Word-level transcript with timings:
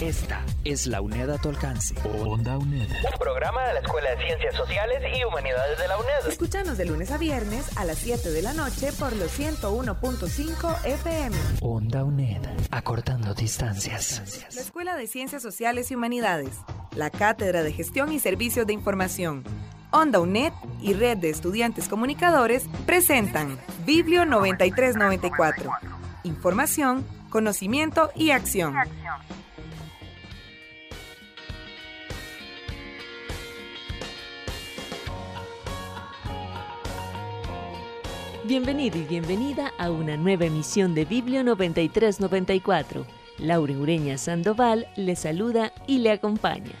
Esta 0.00 0.44
es 0.64 0.86
la 0.86 1.00
UNED 1.00 1.30
a 1.30 1.38
tu 1.38 1.48
alcance. 1.48 1.94
Onda 2.26 2.58
UNED. 2.58 2.88
Un 3.04 3.18
programa 3.18 3.62
de 3.68 3.74
la 3.74 3.80
Escuela 3.80 4.10
de 4.10 4.24
Ciencias 4.24 4.54
Sociales 4.56 4.98
y 5.16 5.24
Humanidades 5.24 5.78
de 5.78 5.88
la 5.88 5.96
UNED. 5.96 6.28
Escuchanos 6.28 6.76
de 6.76 6.84
lunes 6.84 7.12
a 7.12 7.18
viernes 7.18 7.76
a 7.76 7.84
las 7.84 7.98
7 7.98 8.30
de 8.30 8.42
la 8.42 8.52
noche 8.54 8.92
por 8.98 9.14
los 9.14 9.38
101.5 9.38 10.84
FM. 10.84 11.36
Onda 11.60 12.02
UNED. 12.02 12.42
Acortando 12.72 13.34
distancias. 13.34 14.44
La 14.54 14.60
Escuela 14.60 14.96
de 14.96 15.06
Ciencias 15.06 15.42
Sociales 15.42 15.90
y 15.90 15.94
Humanidades. 15.94 16.56
La 16.96 17.10
Cátedra 17.10 17.62
de 17.62 17.72
Gestión 17.72 18.12
y 18.12 18.18
Servicios 18.18 18.66
de 18.66 18.72
Información. 18.72 19.44
Onda 19.92 20.18
UNED 20.18 20.52
y 20.82 20.94
Red 20.94 21.18
de 21.18 21.30
Estudiantes 21.30 21.88
Comunicadores 21.88 22.66
presentan 22.84 23.60
Biblio 23.86 24.26
9394. 24.26 25.70
Información, 26.24 27.06
conocimiento 27.30 28.10
y 28.16 28.32
acción. 28.32 28.74
Bienvenido 38.46 38.98
y 38.98 39.04
bienvenida 39.04 39.72
a 39.78 39.90
una 39.90 40.18
nueva 40.18 40.44
emisión 40.44 40.94
de 40.94 41.06
Biblio 41.06 41.42
9394. 41.42 43.06
Laura 43.38 43.72
Ureña 43.72 44.18
Sandoval 44.18 44.86
le 44.96 45.16
saluda 45.16 45.72
y 45.86 46.00
le 46.00 46.10
acompaña. 46.10 46.72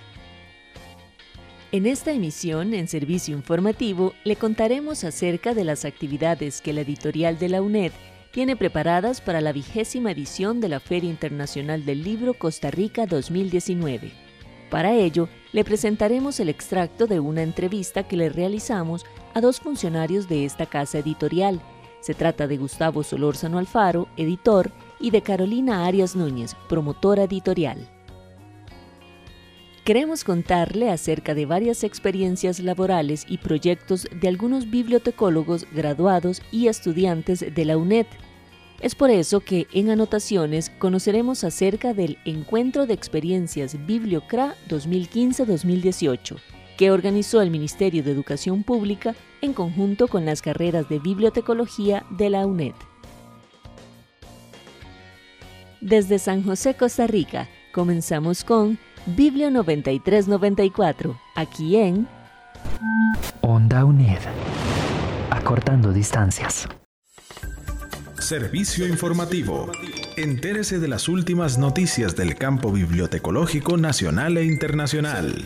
En 1.72 1.86
esta 1.86 2.12
emisión, 2.12 2.74
en 2.74 2.86
servicio 2.86 3.34
informativo, 3.34 4.12
le 4.24 4.36
contaremos 4.36 5.04
acerca 5.04 5.54
de 5.54 5.64
las 5.64 5.86
actividades 5.86 6.60
que 6.60 6.74
la 6.74 6.82
editorial 6.82 7.38
de 7.38 7.48
la 7.48 7.62
UNED 7.62 7.92
tiene 8.30 8.56
preparadas 8.56 9.22
para 9.22 9.40
la 9.40 9.52
vigésima 9.52 10.10
edición 10.10 10.60
de 10.60 10.68
la 10.68 10.80
Feria 10.80 11.08
Internacional 11.08 11.86
del 11.86 12.04
Libro 12.04 12.34
Costa 12.34 12.70
Rica 12.70 13.06
2019. 13.06 14.12
Para 14.68 14.92
ello, 14.92 15.30
le 15.54 15.62
presentaremos 15.62 16.40
el 16.40 16.48
extracto 16.48 17.06
de 17.06 17.20
una 17.20 17.42
entrevista 17.42 18.02
que 18.02 18.16
le 18.16 18.28
realizamos 18.28 19.06
a 19.34 19.40
dos 19.40 19.60
funcionarios 19.60 20.28
de 20.28 20.44
esta 20.44 20.66
casa 20.66 20.98
editorial. 20.98 21.60
Se 22.00 22.12
trata 22.12 22.48
de 22.48 22.56
Gustavo 22.56 23.04
Solórzano 23.04 23.58
Alfaro, 23.58 24.08
editor, 24.16 24.72
y 24.98 25.12
de 25.12 25.22
Carolina 25.22 25.86
Arias 25.86 26.16
Núñez, 26.16 26.56
promotora 26.68 27.22
editorial. 27.22 27.88
Queremos 29.84 30.24
contarle 30.24 30.90
acerca 30.90 31.34
de 31.34 31.46
varias 31.46 31.84
experiencias 31.84 32.58
laborales 32.58 33.24
y 33.28 33.38
proyectos 33.38 34.08
de 34.10 34.26
algunos 34.26 34.70
bibliotecólogos 34.70 35.68
graduados 35.72 36.42
y 36.50 36.66
estudiantes 36.66 37.44
de 37.54 37.64
la 37.64 37.76
UNED. 37.76 38.06
Es 38.80 38.94
por 38.94 39.10
eso 39.10 39.40
que 39.40 39.66
en 39.72 39.90
anotaciones 39.90 40.70
conoceremos 40.78 41.44
acerca 41.44 41.94
del 41.94 42.18
Encuentro 42.24 42.86
de 42.86 42.94
Experiencias 42.94 43.86
Bibliocra 43.86 44.56
2015-2018 44.68 46.38
que 46.76 46.90
organizó 46.90 47.40
el 47.40 47.50
Ministerio 47.50 48.02
de 48.02 48.10
Educación 48.10 48.62
Pública 48.62 49.14
en 49.40 49.52
conjunto 49.52 50.08
con 50.08 50.24
las 50.24 50.42
carreras 50.42 50.88
de 50.88 50.98
bibliotecología 50.98 52.04
de 52.10 52.30
la 52.30 52.46
UNED. 52.46 52.74
Desde 55.80 56.18
San 56.18 56.42
José, 56.42 56.74
Costa 56.74 57.06
Rica, 57.06 57.48
comenzamos 57.72 58.42
con 58.42 58.78
Biblio 59.06 59.50
9394, 59.50 61.18
aquí 61.34 61.76
en 61.76 62.08
Onda 63.42 63.84
UNED, 63.84 64.20
acortando 65.30 65.92
distancias. 65.92 66.66
Servicio 68.18 68.86
informativo. 68.86 69.70
Entérese 70.16 70.78
de 70.78 70.88
las 70.88 71.08
últimas 71.08 71.58
noticias 71.58 72.16
del 72.16 72.36
campo 72.36 72.72
bibliotecológico 72.72 73.76
nacional 73.76 74.38
e 74.38 74.44
internacional. 74.44 75.44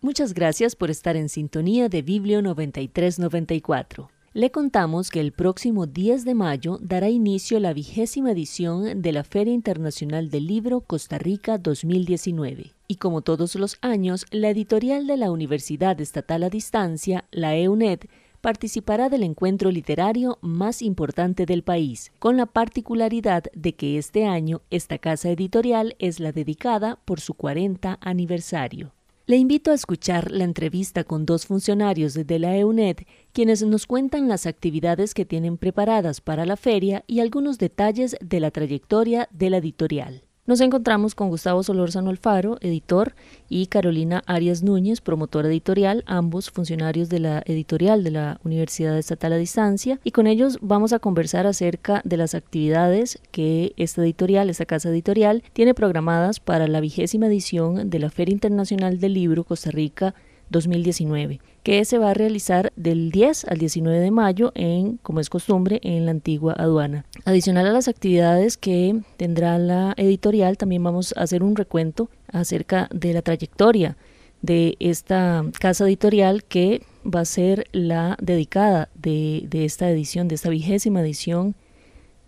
Muchas 0.00 0.34
gracias 0.34 0.76
por 0.76 0.90
estar 0.90 1.16
en 1.16 1.28
sintonía 1.28 1.88
de 1.88 2.02
Biblio 2.02 2.42
9394. 2.42 4.10
Le 4.32 4.50
contamos 4.50 5.10
que 5.10 5.20
el 5.20 5.32
próximo 5.32 5.86
10 5.86 6.24
de 6.24 6.34
mayo 6.34 6.78
dará 6.80 7.08
inicio 7.08 7.58
la 7.60 7.72
vigésima 7.72 8.32
edición 8.32 9.02
de 9.02 9.12
la 9.12 9.24
Feria 9.24 9.54
Internacional 9.54 10.30
del 10.30 10.46
Libro 10.46 10.82
Costa 10.82 11.18
Rica 11.18 11.58
2019. 11.58 12.79
Y 12.90 12.96
como 12.96 13.22
todos 13.22 13.54
los 13.54 13.78
años, 13.82 14.26
la 14.32 14.50
editorial 14.50 15.06
de 15.06 15.16
la 15.16 15.30
Universidad 15.30 16.00
Estatal 16.00 16.42
a 16.42 16.50
Distancia, 16.50 17.24
la 17.30 17.54
EUNED, 17.54 18.00
participará 18.40 19.08
del 19.08 19.22
encuentro 19.22 19.70
literario 19.70 20.38
más 20.40 20.82
importante 20.82 21.46
del 21.46 21.62
país, 21.62 22.10
con 22.18 22.36
la 22.36 22.46
particularidad 22.46 23.44
de 23.54 23.76
que 23.76 23.96
este 23.96 24.26
año 24.26 24.62
esta 24.70 24.98
casa 24.98 25.30
editorial 25.30 25.94
es 26.00 26.18
la 26.18 26.32
dedicada 26.32 26.98
por 27.04 27.20
su 27.20 27.34
40 27.34 27.96
aniversario. 28.00 28.92
Le 29.26 29.36
invito 29.36 29.70
a 29.70 29.74
escuchar 29.74 30.32
la 30.32 30.42
entrevista 30.42 31.04
con 31.04 31.26
dos 31.26 31.46
funcionarios 31.46 32.14
de 32.14 32.38
la 32.40 32.56
EUNED, 32.56 33.06
quienes 33.32 33.62
nos 33.62 33.86
cuentan 33.86 34.26
las 34.26 34.46
actividades 34.46 35.14
que 35.14 35.24
tienen 35.24 35.58
preparadas 35.58 36.20
para 36.20 36.44
la 36.44 36.56
feria 36.56 37.04
y 37.06 37.20
algunos 37.20 37.58
detalles 37.58 38.16
de 38.20 38.40
la 38.40 38.50
trayectoria 38.50 39.28
de 39.30 39.50
la 39.50 39.58
editorial. 39.58 40.24
Nos 40.50 40.60
encontramos 40.60 41.14
con 41.14 41.28
Gustavo 41.28 41.62
Solórzano 41.62 42.10
Alfaro, 42.10 42.58
editor, 42.60 43.14
y 43.48 43.66
Carolina 43.66 44.24
Arias 44.26 44.64
Núñez, 44.64 45.00
promotora 45.00 45.46
editorial, 45.46 46.02
ambos 46.08 46.50
funcionarios 46.50 47.08
de 47.08 47.20
la 47.20 47.44
editorial 47.46 48.02
de 48.02 48.10
la 48.10 48.40
Universidad 48.42 48.98
Estatal 48.98 49.32
a 49.32 49.36
Distancia, 49.36 50.00
y 50.02 50.10
con 50.10 50.26
ellos 50.26 50.58
vamos 50.60 50.92
a 50.92 50.98
conversar 50.98 51.46
acerca 51.46 52.02
de 52.04 52.16
las 52.16 52.34
actividades 52.34 53.20
que 53.30 53.74
esta 53.76 54.02
editorial, 54.02 54.50
esta 54.50 54.66
casa 54.66 54.88
editorial, 54.88 55.44
tiene 55.52 55.72
programadas 55.72 56.40
para 56.40 56.66
la 56.66 56.80
vigésima 56.80 57.28
edición 57.28 57.88
de 57.88 58.00
la 58.00 58.10
Feria 58.10 58.32
Internacional 58.32 58.98
del 58.98 59.14
Libro 59.14 59.44
Costa 59.44 59.70
Rica 59.70 60.16
2019, 60.50 61.40
que 61.62 61.84
se 61.84 61.98
va 61.98 62.10
a 62.10 62.14
realizar 62.14 62.72
del 62.76 63.10
10 63.10 63.46
al 63.46 63.58
19 63.58 63.98
de 63.98 64.10
mayo 64.10 64.52
en, 64.54 64.98
como 64.98 65.20
es 65.20 65.30
costumbre, 65.30 65.80
en 65.82 66.04
la 66.04 66.10
antigua 66.10 66.54
aduana. 66.54 67.06
Adicional 67.24 67.66
a 67.66 67.72
las 67.72 67.88
actividades 67.88 68.56
que 68.56 69.00
tendrá 69.16 69.58
la 69.58 69.94
editorial, 69.96 70.58
también 70.58 70.82
vamos 70.82 71.14
a 71.16 71.22
hacer 71.22 71.42
un 71.42 71.56
recuento 71.56 72.10
acerca 72.32 72.88
de 72.92 73.12
la 73.12 73.22
trayectoria 73.22 73.96
de 74.42 74.76
esta 74.80 75.44
casa 75.58 75.84
editorial 75.84 76.44
que 76.44 76.82
va 77.04 77.20
a 77.20 77.24
ser 77.24 77.66
la 77.72 78.16
dedicada 78.20 78.88
de, 78.94 79.44
de 79.48 79.64
esta 79.64 79.90
edición, 79.90 80.28
de 80.28 80.34
esta 80.34 80.48
vigésima 80.48 81.00
edición 81.00 81.54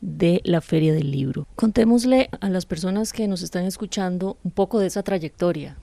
de 0.01 0.41
la 0.45 0.61
Feria 0.61 0.93
del 0.93 1.11
Libro. 1.11 1.47
Contémosle 1.55 2.29
a 2.41 2.51
las 2.51 2.67
personas 2.67 3.13
que 3.13 3.29
nos 3.29 3.43
están 3.43 3.65
escuchando 3.65 4.37
un 4.43 4.51
poco 4.51 4.79
de 4.81 4.89
esa 4.89 5.03
trayectoria. 5.03 5.77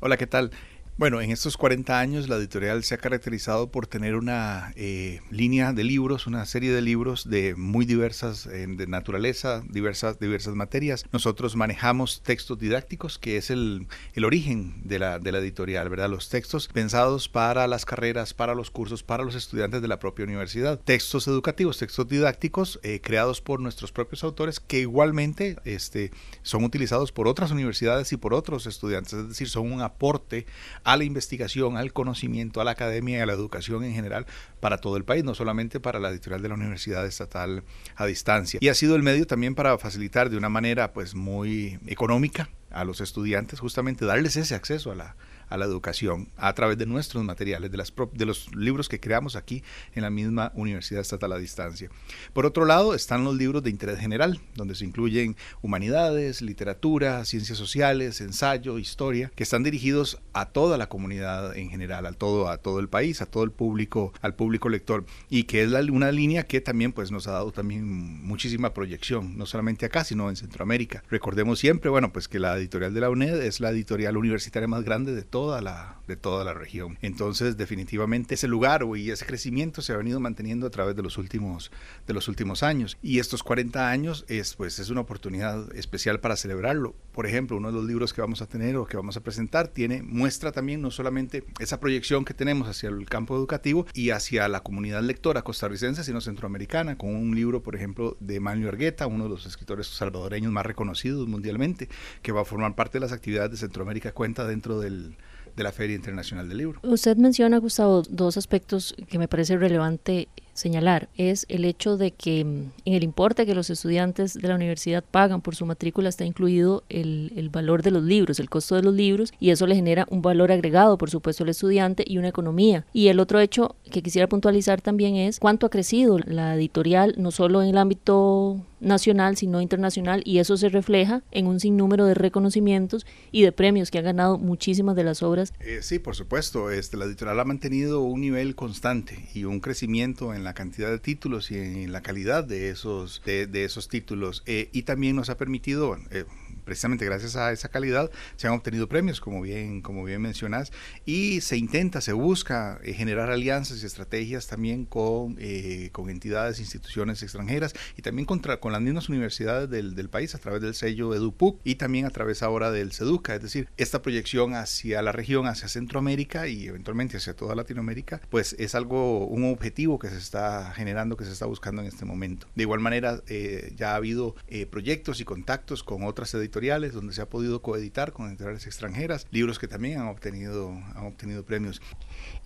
Hola, 0.00 0.16
¿qué 0.16 0.26
tal? 0.26 0.50
Bueno, 0.96 1.20
en 1.20 1.32
estos 1.32 1.56
40 1.56 1.98
años 1.98 2.28
la 2.28 2.36
editorial 2.36 2.84
se 2.84 2.94
ha 2.94 2.98
caracterizado 2.98 3.68
por 3.68 3.88
tener 3.88 4.14
una 4.14 4.72
eh, 4.76 5.22
línea 5.28 5.72
de 5.72 5.82
libros, 5.82 6.28
una 6.28 6.46
serie 6.46 6.70
de 6.70 6.82
libros 6.82 7.28
de 7.28 7.56
muy 7.56 7.84
diversas, 7.84 8.44
de 8.44 8.86
naturaleza, 8.86 9.64
diversas, 9.68 10.20
diversas 10.20 10.54
materias. 10.54 11.04
Nosotros 11.10 11.56
manejamos 11.56 12.22
textos 12.22 12.60
didácticos, 12.60 13.18
que 13.18 13.36
es 13.36 13.50
el, 13.50 13.88
el 14.12 14.24
origen 14.24 14.82
de 14.84 15.00
la, 15.00 15.18
de 15.18 15.32
la, 15.32 15.38
editorial, 15.38 15.88
¿verdad? 15.88 16.08
Los 16.08 16.28
textos 16.28 16.68
pensados 16.68 17.28
para 17.28 17.66
las 17.66 17.84
carreras, 17.84 18.32
para 18.32 18.54
los 18.54 18.70
cursos, 18.70 19.02
para 19.02 19.24
los 19.24 19.34
estudiantes 19.34 19.82
de 19.82 19.88
la 19.88 19.98
propia 19.98 20.24
universidad. 20.24 20.78
Textos 20.78 21.26
educativos, 21.26 21.76
textos 21.76 22.06
didácticos 22.06 22.78
eh, 22.84 23.00
creados 23.02 23.40
por 23.40 23.58
nuestros 23.58 23.90
propios 23.90 24.22
autores 24.22 24.60
que 24.60 24.78
igualmente 24.78 25.56
este, 25.64 26.12
son 26.42 26.62
utilizados 26.62 27.10
por 27.10 27.26
otras 27.26 27.50
universidades 27.50 28.12
y 28.12 28.16
por 28.16 28.32
otros 28.32 28.68
estudiantes, 28.68 29.14
es 29.14 29.28
decir, 29.28 29.48
son 29.48 29.72
un 29.72 29.82
aporte 29.82 30.46
a 30.84 30.96
la 30.96 31.04
investigación, 31.04 31.76
al 31.76 31.92
conocimiento, 31.92 32.60
a 32.60 32.64
la 32.64 32.72
academia 32.72 33.18
y 33.18 33.20
a 33.20 33.26
la 33.26 33.32
educación 33.32 33.84
en 33.84 33.94
general 33.94 34.26
para 34.60 34.78
todo 34.78 34.96
el 34.96 35.04
país, 35.04 35.24
no 35.24 35.34
solamente 35.34 35.80
para 35.80 35.98
la 35.98 36.10
editorial 36.10 36.42
de 36.42 36.48
la 36.48 36.54
Universidad 36.54 37.06
Estatal 37.06 37.64
a 37.96 38.06
distancia. 38.06 38.58
Y 38.62 38.68
ha 38.68 38.74
sido 38.74 38.94
el 38.96 39.02
medio 39.02 39.26
también 39.26 39.54
para 39.54 39.76
facilitar 39.78 40.30
de 40.30 40.36
una 40.36 40.48
manera 40.48 40.92
pues 40.92 41.14
muy 41.14 41.78
económica 41.86 42.48
a 42.70 42.84
los 42.84 43.00
estudiantes 43.00 43.60
justamente 43.60 44.04
darles 44.04 44.36
ese 44.36 44.54
acceso 44.54 44.92
a 44.92 44.94
la, 44.94 45.16
a 45.54 45.58
la 45.58 45.64
educación 45.64 46.28
a 46.36 46.52
través 46.52 46.76
de 46.78 46.86
nuestros 46.86 47.24
materiales, 47.24 47.70
de, 47.70 47.76
las 47.76 47.92
de 48.12 48.26
los 48.26 48.54
libros 48.54 48.88
que 48.88 49.00
creamos 49.00 49.36
aquí 49.36 49.62
en 49.94 50.02
la 50.02 50.10
misma 50.10 50.52
Universidad 50.54 51.00
Estatal 51.00 51.32
a 51.32 51.38
Distancia. 51.38 51.90
Por 52.32 52.44
otro 52.44 52.64
lado, 52.64 52.94
están 52.94 53.24
los 53.24 53.36
libros 53.36 53.62
de 53.62 53.70
interés 53.70 53.98
general, 53.98 54.40
donde 54.56 54.74
se 54.74 54.84
incluyen 54.84 55.36
humanidades, 55.62 56.42
literatura, 56.42 57.24
ciencias 57.24 57.56
sociales, 57.56 58.20
ensayo, 58.20 58.78
historia, 58.78 59.30
que 59.34 59.44
están 59.44 59.62
dirigidos 59.62 60.20
a 60.32 60.46
toda 60.46 60.76
la 60.76 60.88
comunidad 60.88 61.56
en 61.56 61.70
general, 61.70 62.06
a 62.06 62.12
todo, 62.12 62.48
a 62.48 62.58
todo 62.58 62.80
el 62.80 62.88
país, 62.88 63.22
a 63.22 63.26
todo 63.26 63.44
el 63.44 63.52
público, 63.52 64.12
al 64.20 64.34
público 64.34 64.68
lector, 64.68 65.04
y 65.30 65.44
que 65.44 65.62
es 65.62 65.72
una 65.90 66.10
línea 66.10 66.44
que 66.44 66.60
también 66.60 66.92
pues, 66.92 67.10
nos 67.10 67.28
ha 67.28 67.32
dado 67.32 67.52
también 67.52 67.84
muchísima 68.24 68.74
proyección, 68.74 69.38
no 69.38 69.46
solamente 69.46 69.86
acá, 69.86 70.02
sino 70.04 70.28
en 70.30 70.36
Centroamérica. 70.36 71.04
Recordemos 71.10 71.58
siempre, 71.58 71.90
bueno, 71.90 72.12
pues 72.12 72.26
que 72.26 72.38
la 72.38 72.56
editorial 72.56 72.92
de 72.92 73.00
la 73.00 73.10
UNED 73.10 73.42
es 73.42 73.60
la 73.60 73.70
editorial 73.70 74.16
universitaria 74.16 74.66
más 74.66 74.84
grande 74.84 75.14
de 75.14 75.22
toda 75.44 75.60
la, 75.60 75.98
de 76.08 76.16
toda 76.16 76.42
la 76.42 76.54
región. 76.54 76.96
Entonces, 77.02 77.58
definitivamente 77.58 78.34
ese 78.34 78.48
lugar 78.48 78.82
y 78.96 79.10
ese 79.10 79.26
crecimiento 79.26 79.82
se 79.82 79.92
ha 79.92 79.96
venido 79.98 80.18
manteniendo 80.18 80.66
a 80.66 80.70
través 80.70 80.96
de 80.96 81.02
los 81.02 81.18
últimos, 81.18 81.70
de 82.06 82.14
los 82.14 82.28
últimos 82.28 82.62
años. 82.62 82.96
Y 83.02 83.18
estos 83.18 83.42
40 83.42 83.90
años 83.90 84.24
es, 84.28 84.54
pues, 84.54 84.78
es 84.78 84.88
una 84.88 85.02
oportunidad 85.02 85.70
especial 85.76 86.18
para 86.18 86.36
celebrarlo. 86.36 86.94
Por 87.12 87.26
ejemplo, 87.26 87.58
uno 87.58 87.68
de 87.68 87.74
los 87.74 87.84
libros 87.84 88.14
que 88.14 88.22
vamos 88.22 88.40
a 88.40 88.46
tener 88.46 88.76
o 88.76 88.86
que 88.86 88.96
vamos 88.96 89.18
a 89.18 89.20
presentar 89.20 89.68
tiene, 89.68 90.02
muestra 90.02 90.50
también 90.50 90.80
no 90.80 90.90
solamente 90.90 91.44
esa 91.60 91.78
proyección 91.78 92.24
que 92.24 92.32
tenemos 92.32 92.66
hacia 92.66 92.88
el 92.88 93.04
campo 93.04 93.36
educativo 93.36 93.86
y 93.92 94.10
hacia 94.10 94.48
la 94.48 94.60
comunidad 94.60 95.02
lectora 95.02 95.42
costarricense, 95.42 96.04
sino 96.04 96.22
centroamericana, 96.22 96.96
con 96.96 97.14
un 97.14 97.34
libro, 97.34 97.62
por 97.62 97.76
ejemplo, 97.76 98.16
de 98.18 98.40
Manuel 98.40 98.70
Argueta, 98.70 99.06
uno 99.06 99.24
de 99.24 99.30
los 99.30 99.44
escritores 99.44 99.88
salvadoreños 99.88 100.52
más 100.52 100.64
reconocidos 100.64 101.28
mundialmente, 101.28 101.90
que 102.22 102.32
va 102.32 102.40
a 102.40 102.46
formar 102.46 102.74
parte 102.74 102.96
de 102.96 103.00
las 103.00 103.12
actividades 103.12 103.50
de 103.50 103.56
Centroamérica 103.58 104.12
Cuenta 104.12 104.46
dentro 104.46 104.80
del, 104.80 105.16
de 105.56 105.62
la 105.62 105.72
Feria 105.72 105.96
Internacional 105.96 106.48
del 106.48 106.58
Libro. 106.58 106.80
Usted 106.82 107.16
menciona, 107.16 107.58
Gustavo, 107.58 108.02
dos 108.08 108.36
aspectos 108.36 108.94
que 109.08 109.18
me 109.18 109.28
parece 109.28 109.56
relevante 109.56 110.28
señalar 110.54 111.08
es 111.16 111.46
el 111.48 111.64
hecho 111.64 111.96
de 111.96 112.12
que 112.12 112.44
mm, 112.44 112.70
en 112.84 112.94
el 112.94 113.02
importe 113.02 113.44
que 113.44 113.54
los 113.54 113.70
estudiantes 113.70 114.34
de 114.34 114.48
la 114.48 114.54
universidad 114.54 115.04
pagan 115.08 115.40
por 115.42 115.56
su 115.56 115.66
matrícula 115.66 116.08
está 116.08 116.24
incluido 116.24 116.84
el, 116.88 117.32
el, 117.36 117.50
valor 117.50 117.82
de 117.82 117.90
los 117.90 118.02
libros, 118.02 118.40
el 118.40 118.48
costo 118.48 118.76
de 118.76 118.82
los 118.82 118.94
libros, 118.94 119.32
y 119.40 119.50
eso 119.50 119.66
le 119.66 119.74
genera 119.74 120.06
un 120.10 120.22
valor 120.22 120.52
agregado, 120.52 120.96
por 120.96 121.10
supuesto, 121.10 121.42
al 121.42 121.50
estudiante 121.50 122.04
y 122.06 122.18
una 122.18 122.28
economía. 122.28 122.86
Y 122.92 123.08
el 123.08 123.20
otro 123.20 123.40
hecho 123.40 123.76
que 123.90 124.02
quisiera 124.02 124.28
puntualizar 124.28 124.80
también 124.80 125.16
es 125.16 125.40
cuánto 125.40 125.66
ha 125.66 125.70
crecido 125.70 126.18
la 126.18 126.54
editorial, 126.54 127.14
no 127.18 127.30
solo 127.30 127.62
en 127.62 127.70
el 127.70 127.78
ámbito 127.78 128.60
nacional, 128.84 129.36
sino 129.36 129.60
internacional, 129.60 130.22
y 130.24 130.38
eso 130.38 130.56
se 130.56 130.68
refleja 130.68 131.22
en 131.30 131.46
un 131.46 131.60
sinnúmero 131.60 132.06
de 132.06 132.14
reconocimientos 132.14 133.06
y 133.32 133.42
de 133.42 133.52
premios 133.52 133.90
que 133.90 133.98
han 133.98 134.04
ganado 134.04 134.38
muchísimas 134.38 134.96
de 134.96 135.04
las 135.04 135.22
obras. 135.22 135.52
Eh, 135.60 135.80
sí, 135.82 135.98
por 135.98 136.14
supuesto, 136.14 136.70
este, 136.70 136.96
la 136.96 137.06
editorial 137.06 137.40
ha 137.40 137.44
mantenido 137.44 138.02
un 138.02 138.20
nivel 138.20 138.54
constante 138.54 139.28
y 139.34 139.44
un 139.44 139.60
crecimiento 139.60 140.34
en 140.34 140.44
la 140.44 140.54
cantidad 140.54 140.90
de 140.90 140.98
títulos 140.98 141.50
y 141.50 141.56
en 141.56 141.92
la 141.92 142.02
calidad 142.02 142.44
de 142.44 142.70
esos, 142.70 143.22
de, 143.24 143.64
esos 143.64 143.88
títulos, 143.88 144.42
eh, 144.46 144.68
y 144.72 144.82
también 144.82 145.16
nos 145.16 145.30
ha 145.30 145.36
permitido, 145.36 145.96
eh, 146.10 146.24
precisamente 146.64 147.04
gracias 147.04 147.36
a 147.36 147.52
esa 147.52 147.68
calidad 147.68 148.10
se 148.36 148.46
han 148.46 148.54
obtenido 148.54 148.88
premios, 148.88 149.20
como 149.20 149.42
bien, 149.42 149.82
como 149.82 150.04
bien 150.04 150.20
mencionas, 150.22 150.72
y 151.04 151.40
se 151.40 151.56
intenta, 151.56 152.00
se 152.00 152.12
busca 152.12 152.80
eh, 152.82 152.94
generar 152.94 153.30
alianzas 153.30 153.82
y 153.82 153.86
estrategias 153.86 154.46
también 154.46 154.84
con, 154.84 155.36
eh, 155.38 155.90
con 155.92 156.10
entidades, 156.10 156.58
instituciones 156.58 157.22
extranjeras 157.22 157.74
y 157.96 158.02
también 158.02 158.26
contra, 158.26 158.58
con 158.58 158.73
las 158.74 158.82
mismas 158.82 159.08
universidades 159.08 159.70
del, 159.70 159.94
del, 159.94 160.08
país 160.08 160.34
a 160.34 160.38
través 160.38 160.60
del 160.60 160.74
sello 160.74 161.14
EduPUC 161.14 161.60
y 161.64 161.76
también 161.76 162.06
a 162.06 162.10
través 162.10 162.42
ahora 162.42 162.70
del 162.70 162.92
SEDUCA, 162.92 163.36
es 163.36 163.42
decir, 163.42 163.68
esta 163.76 164.02
proyección 164.02 164.54
hacia 164.54 165.00
la 165.02 165.12
región, 165.12 165.46
hacia 165.46 165.68
Centroamérica 165.68 166.46
y 166.46 166.66
eventualmente 166.66 167.16
hacia 167.16 167.34
toda 167.34 167.54
Latinoamérica, 167.54 168.20
pues 168.30 168.54
es 168.58 168.74
algo, 168.74 169.26
un 169.26 169.44
objetivo 169.50 169.98
que 169.98 170.08
se 170.08 170.18
está 170.18 170.72
generando, 170.74 171.16
que 171.16 171.24
se 171.24 171.32
está 171.32 171.46
buscando 171.46 171.82
en 171.82 171.88
este 171.88 172.04
momento. 172.04 172.46
De 172.54 172.62
igual 172.62 172.80
manera, 172.80 173.22
eh, 173.28 173.72
ya 173.76 173.92
ha 173.92 173.96
habido 173.96 174.34
proyectos 174.70 175.20
y 175.20 175.24
contactos 175.24 175.82
con 175.82 176.04
otras 176.04 176.34
editoriales 176.34 176.92
donde 176.92 177.12
se 177.12 177.22
ha 177.22 177.28
podido 177.28 177.62
coeditar 177.62 178.12
con 178.12 178.28
editoriales 178.28 178.66
extranjeras, 178.66 179.26
libros 179.30 179.58
que 179.58 179.68
también 179.68 180.00
han 180.00 180.08
obtenido, 180.08 180.70
han 180.94 181.06
obtenido 181.06 181.44
premios. 181.44 181.80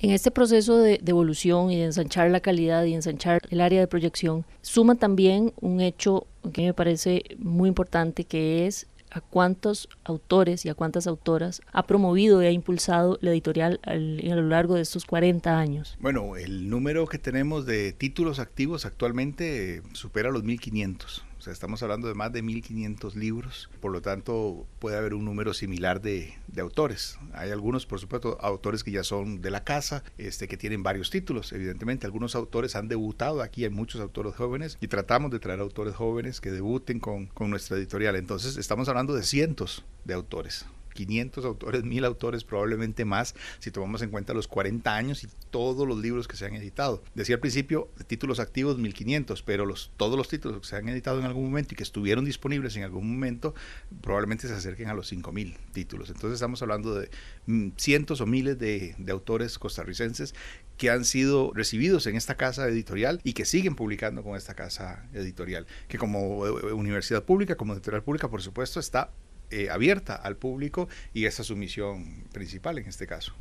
En 0.01 0.11
este 0.11 0.31
proceso 0.31 0.79
de, 0.79 0.99
de, 0.99 1.11
evolución 1.11 1.71
y 1.71 1.79
de 1.79 1.85
ensanchar 1.85 2.31
la 2.31 2.41
calidad 2.41 2.85
y 2.85 2.95
ensanchar 2.95 3.43
el 3.51 3.61
área 3.61 3.81
de 3.81 3.87
proyección, 3.87 4.45
suma 4.63 4.95
también 4.95 5.53
un 5.61 5.81
hecho 5.81 6.08
que 6.53 6.63
me 6.63 6.75
parece 6.75 7.23
muy 7.39 7.69
importante, 7.69 8.25
que 8.25 8.67
es 8.67 8.87
a 9.11 9.21
cuántos 9.21 9.89
autores 10.05 10.65
y 10.65 10.69
a 10.69 10.75
cuántas 10.75 11.07
autoras 11.07 11.63
ha 11.73 11.87
promovido 11.87 12.43
y 12.43 12.47
ha 12.47 12.51
impulsado 12.51 13.19
la 13.21 13.31
editorial 13.31 13.81
a 13.85 13.95
lo 13.95 14.43
largo 14.43 14.75
de 14.75 14.83
estos 14.83 15.05
40 15.07 15.59
años? 15.59 15.97
Bueno, 16.01 16.37
el 16.37 16.69
número 16.69 17.07
que 17.07 17.19
tenemos 17.19 17.67
de 17.67 17.93
títulos 17.93 18.39
activos 18.39 18.85
actualmente 18.85 19.83
supera 19.93 20.31
los 20.31 20.45
1500 20.45 21.25
estamos 21.51 21.83
hablando 21.83 22.09
de 22.09 22.15
más 22.15 22.33
de 22.33 22.43
1.500 22.43 23.15
libros, 23.15 23.71
por 23.81 23.93
lo 23.93 24.03
tanto 24.03 24.67
puede 24.79 24.97
haber 24.97 25.15
un 25.15 25.25
número 25.25 25.55
similar 25.55 26.01
de, 26.01 26.35
autores. 26.59 27.19
Hay 27.35 27.51
algunos, 27.51 27.87
por 27.87 28.01
supuesto, 28.01 28.37
autores 28.41 28.83
que 28.83 28.91
ya 28.91 29.05
son 29.05 29.41
de 29.41 29.51
la 29.51 29.63
casa, 29.63 30.03
este, 30.19 30.49
que 30.49 30.57
tienen 30.57 30.83
varios 30.83 31.11
títulos, 31.11 31.53
evidentemente. 31.53 32.05
Algunos 32.05 32.35
autores 32.35 32.75
han 32.75 32.89
debutado, 32.89 33.43
aquí 33.43 33.65
hay 33.65 33.71
muchos 33.71 34.01
autores 34.01 34.35
jóvenes 34.35 34.77
y 34.81 34.89
tratamos 34.89 35.31
de 35.31 35.39
traer 35.39 35.61
autores 35.61 35.95
jóvenes 35.95 36.41
que 36.41 36.51
debuten 36.51 36.99
con, 36.99 37.27
con 37.27 37.51
nuestra 37.51 37.77
editorial. 37.77 38.17
Entonces 38.17 38.57
estamos 38.57 38.89
hablando 38.89 39.15
de 39.15 39.23
cientos 39.23 39.85
de 40.05 40.15
autores. 40.15 40.67
500 40.99 41.45
autores, 41.45 41.85
1000 41.85 42.05
autores, 42.05 42.43
probablemente 42.43 43.05
más, 43.05 43.37
si 43.61 43.71
tomamos 43.71 44.03
en 44.03 44.11
cuenta 44.11 44.35
los 44.35 44.49
40 44.49 44.97
años 44.97 45.23
y 45.23 45.29
todos 45.51 45.87
los 45.87 45.99
libros 45.99 46.27
que 46.27 46.37
se 46.37 46.45
han 46.45 46.55
editado. 46.55 47.05
Decía 47.15 47.37
al 47.37 47.41
principio, 47.41 47.89
títulos 48.09 48.41
activos 48.41 48.79
1500, 48.79 49.43
pero 49.43 49.73
todos 49.97 50.17
los 50.17 50.29
títulos 50.29 50.61
que 50.61 50.67
se 50.67 50.77
han 50.77 50.89
editado 50.89 51.21
en 51.21 51.27
algún 51.27 51.45
momento 51.45 51.75
y 51.75 51.77
que 51.77 51.85
estuvieron 51.85 52.25
disponibles 52.25 52.77
en 52.77 52.83
algún 52.83 53.09
momento, 53.09 53.55
probablemente 54.01 54.49
se 54.49 54.55
acerquen 54.55 54.89
a 54.89 54.95
los 54.95 55.07
5000 55.09 55.57
títulos. 55.73 56.11
Entonces 56.11 56.35
estamos 56.35 56.63
hablando 56.63 56.97
de 56.97 57.11
mm, 57.47 57.69
cientos 57.77 58.21
o 58.21 58.27
miles 58.27 58.59
de, 58.59 58.97
de 58.99 59.13
autores 59.13 59.57
costarricenses 59.59 60.35
que 60.77 60.91
han 60.91 61.05
sido 61.05 61.53
recibidos 61.55 62.07
en 62.07 62.17
esta 62.17 62.37
casa 62.37 62.67
editorial 62.69 63.21
y 63.25 63.35
que 63.35 63.45
siguen 63.45 63.75
publicando 63.75 64.23
con 64.23 64.37
esta 64.37 64.55
casa 64.55 65.07
editorial, 65.13 65.67
que 65.89 65.99
como 65.99 66.47
eh, 66.47 66.73
universidad 66.73 67.25
pública, 67.25 67.57
como 67.57 67.75
editorial 67.75 68.03
pública, 68.03 68.29
por 68.29 68.43
supuesto, 68.43 68.81
está 68.81 69.11
eh, 69.51 69.69
abierta 69.71 70.15
al 70.15 70.37
público 70.37 70.89
y 71.13 71.25
esa 71.27 71.43
es 71.43 71.49
su 71.49 71.57
misión 71.57 72.25
principal 72.33 72.79
en 72.79 72.87
este 72.87 73.07
caso. 73.07 73.35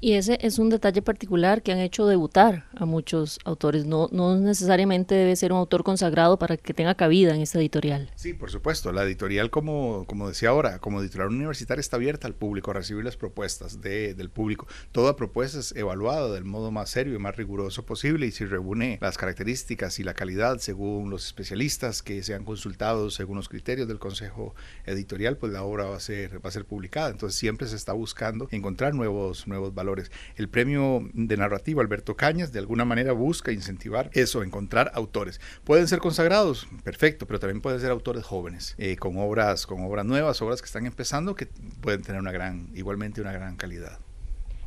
Y 0.00 0.12
ese 0.12 0.38
es 0.40 0.58
un 0.58 0.68
detalle 0.68 1.02
particular 1.02 1.62
que 1.62 1.72
han 1.72 1.78
hecho 1.78 2.06
debutar 2.06 2.66
a 2.74 2.84
muchos 2.84 3.38
autores. 3.44 3.86
No, 3.86 4.08
no 4.12 4.36
necesariamente 4.36 5.14
debe 5.14 5.36
ser 5.36 5.52
un 5.52 5.58
autor 5.58 5.84
consagrado 5.84 6.38
para 6.38 6.56
que 6.56 6.74
tenga 6.74 6.94
cabida 6.94 7.34
en 7.34 7.40
esta 7.40 7.58
editorial. 7.58 8.10
Sí, 8.14 8.34
por 8.34 8.50
supuesto. 8.50 8.92
La 8.92 9.04
editorial, 9.04 9.50
como, 9.50 10.04
como 10.06 10.28
decía 10.28 10.50
ahora, 10.50 10.78
como 10.78 11.00
editorial 11.00 11.30
universitaria 11.30 11.80
está 11.80 11.96
abierta 11.96 12.26
al 12.26 12.34
público, 12.34 12.70
a 12.70 12.74
recibir 12.74 13.04
las 13.04 13.16
propuestas 13.16 13.80
de, 13.80 14.14
del 14.14 14.30
público. 14.30 14.66
Toda 14.92 15.16
propuesta 15.16 15.58
es 15.58 15.74
evaluada 15.76 16.32
del 16.32 16.44
modo 16.44 16.70
más 16.70 16.90
serio 16.90 17.14
y 17.14 17.18
más 17.18 17.36
riguroso 17.36 17.84
posible 17.84 18.26
y 18.26 18.32
si 18.32 18.44
reúne 18.44 18.98
las 19.00 19.16
características 19.16 19.98
y 19.98 20.04
la 20.04 20.14
calidad 20.14 20.58
según 20.58 21.10
los 21.10 21.26
especialistas 21.26 22.02
que 22.02 22.22
se 22.22 22.34
han 22.34 22.44
consultado 22.44 23.10
según 23.10 23.36
los 23.36 23.48
criterios 23.48 23.88
del 23.88 23.98
consejo 23.98 24.54
editorial, 24.84 25.36
pues 25.36 25.52
la 25.52 25.62
obra 25.62 25.84
va 25.86 25.96
a 25.96 26.00
ser, 26.00 26.44
va 26.44 26.48
a 26.48 26.52
ser 26.52 26.64
publicada. 26.64 27.10
Entonces 27.10 27.38
siempre 27.38 27.66
se 27.66 27.76
está 27.76 27.92
buscando 27.92 28.48
encontrar 28.50 28.94
nuevos, 28.94 29.46
nuevos 29.46 29.74
valores 29.74 29.85
el 30.36 30.48
premio 30.48 31.08
de 31.12 31.36
narrativa 31.36 31.82
Alberto 31.82 32.16
Cañas 32.16 32.52
de 32.52 32.58
alguna 32.58 32.84
manera 32.84 33.12
busca 33.12 33.52
incentivar 33.52 34.10
eso, 34.12 34.42
encontrar 34.42 34.90
autores. 34.94 35.40
Pueden 35.64 35.88
ser 35.88 35.98
consagrados, 35.98 36.66
perfecto, 36.84 37.26
pero 37.26 37.38
también 37.38 37.60
pueden 37.60 37.80
ser 37.80 37.90
autores 37.90 38.24
jóvenes, 38.24 38.74
eh, 38.78 38.96
con 38.96 39.16
obras, 39.18 39.66
con 39.66 39.84
obras 39.84 40.04
nuevas, 40.04 40.40
obras 40.42 40.60
que 40.60 40.66
están 40.66 40.86
empezando, 40.86 41.34
que 41.34 41.48
pueden 41.80 42.02
tener 42.02 42.20
una 42.20 42.32
gran, 42.32 42.68
igualmente 42.74 43.20
una 43.20 43.32
gran 43.32 43.56
calidad. 43.56 43.98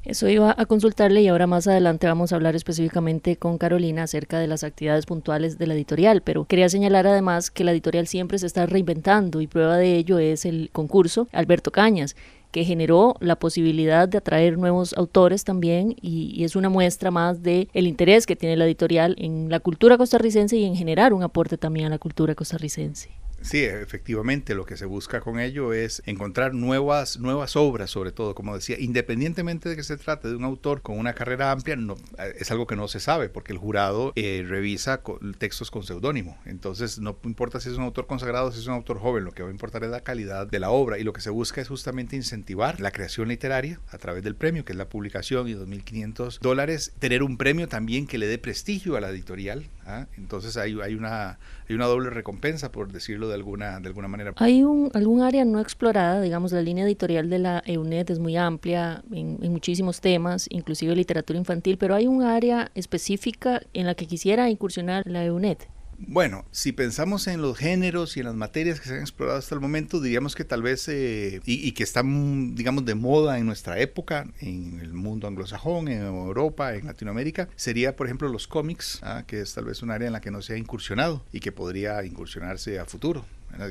Eso 0.05 0.29
iba 0.29 0.55
a 0.57 0.65
consultarle 0.65 1.21
y 1.21 1.27
ahora 1.27 1.45
más 1.45 1.67
adelante 1.67 2.07
vamos 2.07 2.31
a 2.31 2.35
hablar 2.35 2.55
específicamente 2.55 3.35
con 3.35 3.57
Carolina 3.57 4.03
acerca 4.03 4.39
de 4.39 4.47
las 4.47 4.63
actividades 4.63 5.05
puntuales 5.05 5.57
de 5.57 5.67
la 5.67 5.73
editorial, 5.73 6.21
pero 6.21 6.45
quería 6.45 6.69
señalar 6.69 7.05
además 7.05 7.51
que 7.51 7.65
la 7.65 7.73
editorial 7.73 8.07
siempre 8.07 8.39
se 8.39 8.47
está 8.47 8.65
reinventando 8.65 9.41
y 9.41 9.47
prueba 9.47 9.75
de 9.75 9.97
ello 9.97 10.17
es 10.17 10.45
el 10.45 10.69
concurso 10.71 11.27
Alberto 11.33 11.71
Cañas, 11.71 12.15
que 12.51 12.65
generó 12.65 13.15
la 13.19 13.37
posibilidad 13.37 14.07
de 14.07 14.17
atraer 14.17 14.57
nuevos 14.57 14.93
autores 14.93 15.43
también 15.43 15.95
y, 16.01 16.43
es 16.43 16.55
una 16.55 16.69
muestra 16.69 17.11
más 17.11 17.43
de 17.43 17.67
el 17.73 17.85
interés 17.87 18.25
que 18.25 18.35
tiene 18.35 18.57
la 18.57 18.65
editorial 18.65 19.15
en 19.19 19.49
la 19.49 19.59
cultura 19.59 19.97
costarricense 19.97 20.57
y 20.57 20.65
en 20.65 20.75
generar 20.75 21.13
un 21.13 21.23
aporte 21.23 21.57
también 21.57 21.87
a 21.87 21.89
la 21.89 21.99
cultura 21.99 22.33
costarricense. 22.33 23.09
Sí, 23.41 23.63
efectivamente, 23.63 24.55
lo 24.55 24.65
que 24.65 24.77
se 24.77 24.85
busca 24.85 25.21
con 25.21 25.39
ello 25.39 25.73
es 25.73 26.01
encontrar 26.05 26.53
nuevas, 26.53 27.19
nuevas 27.19 27.55
obras, 27.55 27.89
sobre 27.89 28.11
todo, 28.11 28.35
como 28.35 28.55
decía, 28.55 28.77
independientemente 28.79 29.69
de 29.69 29.75
que 29.75 29.83
se 29.83 29.97
trate 29.97 30.27
de 30.27 30.35
un 30.35 30.43
autor 30.43 30.81
con 30.81 30.97
una 30.97 31.13
carrera 31.13 31.51
amplia, 31.51 31.75
no, 31.75 31.95
eh, 32.17 32.35
es 32.39 32.51
algo 32.51 32.67
que 32.67 32.75
no 32.75 32.87
se 32.87 32.99
sabe, 32.99 33.29
porque 33.29 33.53
el 33.53 33.57
jurado 33.57 34.11
eh, 34.15 34.45
revisa 34.47 35.01
textos 35.37 35.71
con 35.71 35.83
seudónimo. 35.83 36.37
Entonces, 36.45 36.99
no 36.99 37.17
importa 37.23 37.59
si 37.59 37.69
es 37.69 37.75
un 37.75 37.83
autor 37.83 38.07
consagrado, 38.07 38.51
si 38.51 38.59
es 38.59 38.67
un 38.67 38.73
autor 38.73 38.99
joven, 38.99 39.23
lo 39.23 39.31
que 39.31 39.43
va 39.43 39.49
a 39.49 39.51
importar 39.51 39.83
es 39.83 39.89
la 39.89 40.01
calidad 40.01 40.47
de 40.47 40.59
la 40.59 40.69
obra 40.69 40.97
y 40.97 41.03
lo 41.03 41.13
que 41.13 41.21
se 41.21 41.29
busca 41.29 41.61
es 41.61 41.67
justamente 41.67 42.15
incentivar 42.15 42.79
la 42.79 42.91
creación 42.91 43.29
literaria 43.29 43.79
a 43.89 43.97
través 43.97 44.23
del 44.23 44.35
premio, 44.35 44.65
que 44.65 44.73
es 44.73 44.77
la 44.77 44.89
publicación 44.89 45.47
y 45.47 45.53
2.500 45.53 46.39
dólares, 46.39 46.93
tener 46.99 47.23
un 47.23 47.37
premio 47.37 47.67
también 47.67 48.07
que 48.07 48.17
le 48.17 48.27
dé 48.27 48.37
prestigio 48.37 48.97
a 48.97 49.01
la 49.01 49.09
editorial. 49.09 49.69
¿ah? 49.85 50.07
Entonces, 50.17 50.57
hay, 50.57 50.77
hay, 50.81 50.95
una, 50.95 51.39
hay 51.69 51.75
una 51.75 51.85
doble 51.85 52.09
recompensa, 52.09 52.71
por 52.71 52.91
decirlo 52.91 53.27
de 53.27 53.35
alguna, 53.35 53.79
de 53.79 53.87
alguna 53.87 54.07
manera. 54.07 54.33
¿Hay 54.37 54.63
un, 54.63 54.89
algún 54.95 55.21
área 55.21 55.45
no 55.45 55.59
explorada? 55.59 56.19
Digamos, 56.19 56.51
la 56.51 56.63
línea 56.63 56.83
editorial 56.83 57.29
de 57.29 57.37
la 57.37 57.61
EUNET 57.63 58.09
es 58.09 58.17
muy 58.17 58.37
amplia 58.37 59.03
en, 59.11 59.37
en, 59.39 59.51
muchísimos 59.51 60.01
temas, 60.01 60.47
inclusive 60.49 60.95
literatura 60.95 61.37
infantil, 61.37 61.77
pero 61.77 61.93
¿hay 61.93 62.07
un 62.07 62.23
área 62.23 62.71
específica 62.73 63.61
en 63.73 63.85
la 63.85 63.93
que 63.93 64.07
quisiera 64.07 64.49
incursionar 64.49 65.03
la 65.05 65.23
EUNET? 65.23 65.67
Bueno, 66.07 66.45
si 66.51 66.71
pensamos 66.71 67.27
en 67.27 67.41
los 67.41 67.57
géneros 67.57 68.15
y 68.15 68.21
en 68.21 68.27
las 68.27 68.35
materias 68.35 68.79
que 68.79 68.87
se 68.87 68.95
han 68.95 69.01
explorado 69.01 69.37
hasta 69.37 69.53
el 69.53 69.61
momento, 69.61 69.99
diríamos 69.99 70.33
que 70.33 70.45
tal 70.45 70.61
vez, 70.61 70.87
eh, 70.87 71.41
y, 71.45 71.71
que 71.73 71.83
están, 71.83 72.55
digamos, 72.55 72.85
de 72.85 72.95
moda 72.95 73.37
en 73.37 73.45
nuestra 73.45 73.79
época, 73.79 74.25
en 74.39 74.79
el 74.79 74.93
mundo 74.93 75.27
anglosajón, 75.27 75.89
en 75.89 76.01
Europa, 76.03 76.73
en 76.73 76.85
Latinoamérica, 76.85 77.49
sería, 77.57 77.97
por 77.97 78.07
ejemplo, 78.07 78.29
los 78.29 78.47
cómics, 78.47 78.99
¿ah? 79.03 79.25
que 79.27 79.41
es 79.41 79.53
tal 79.53 79.65
vez 79.65 79.83
un 79.83 79.91
área 79.91 80.07
en 80.07 80.13
la 80.13 80.21
que 80.21 80.31
no 80.31 80.41
se 80.41 80.53
ha 80.53 80.57
incursionado 80.57 81.23
y 81.33 81.41
que 81.41 81.51
podría 81.51 82.03
incursionarse 82.05 82.79
a 82.79 82.85
futuro 82.85 83.25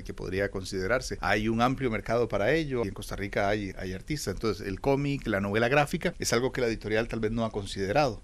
que 0.05 0.15
podría 0.15 0.51
considerarse. 0.51 1.19
Hay 1.21 1.49
un 1.49 1.63
amplio 1.63 1.91
mercado 1.91 2.29
para 2.29 2.53
ello 2.53 2.85
y 2.85 2.89
en 2.89 2.95
Costa 2.95 3.17
Rica 3.17 3.49
hay, 3.49 3.73
hay 3.79 3.93
artistas. 3.93 4.35
Entonces, 4.35 4.67
el 4.67 4.81
cómic, 4.81 5.27
la 5.27 5.41
novela 5.41 5.69
gráfica, 5.69 6.15
es 6.19 6.33
algo 6.33 6.53
que 6.53 6.61
la 6.61 6.67
editorial 6.67 7.09
tal 7.09 7.21
vez 7.21 7.31
no 7.31 7.45
ha 7.45 7.51
considerado 7.51 8.21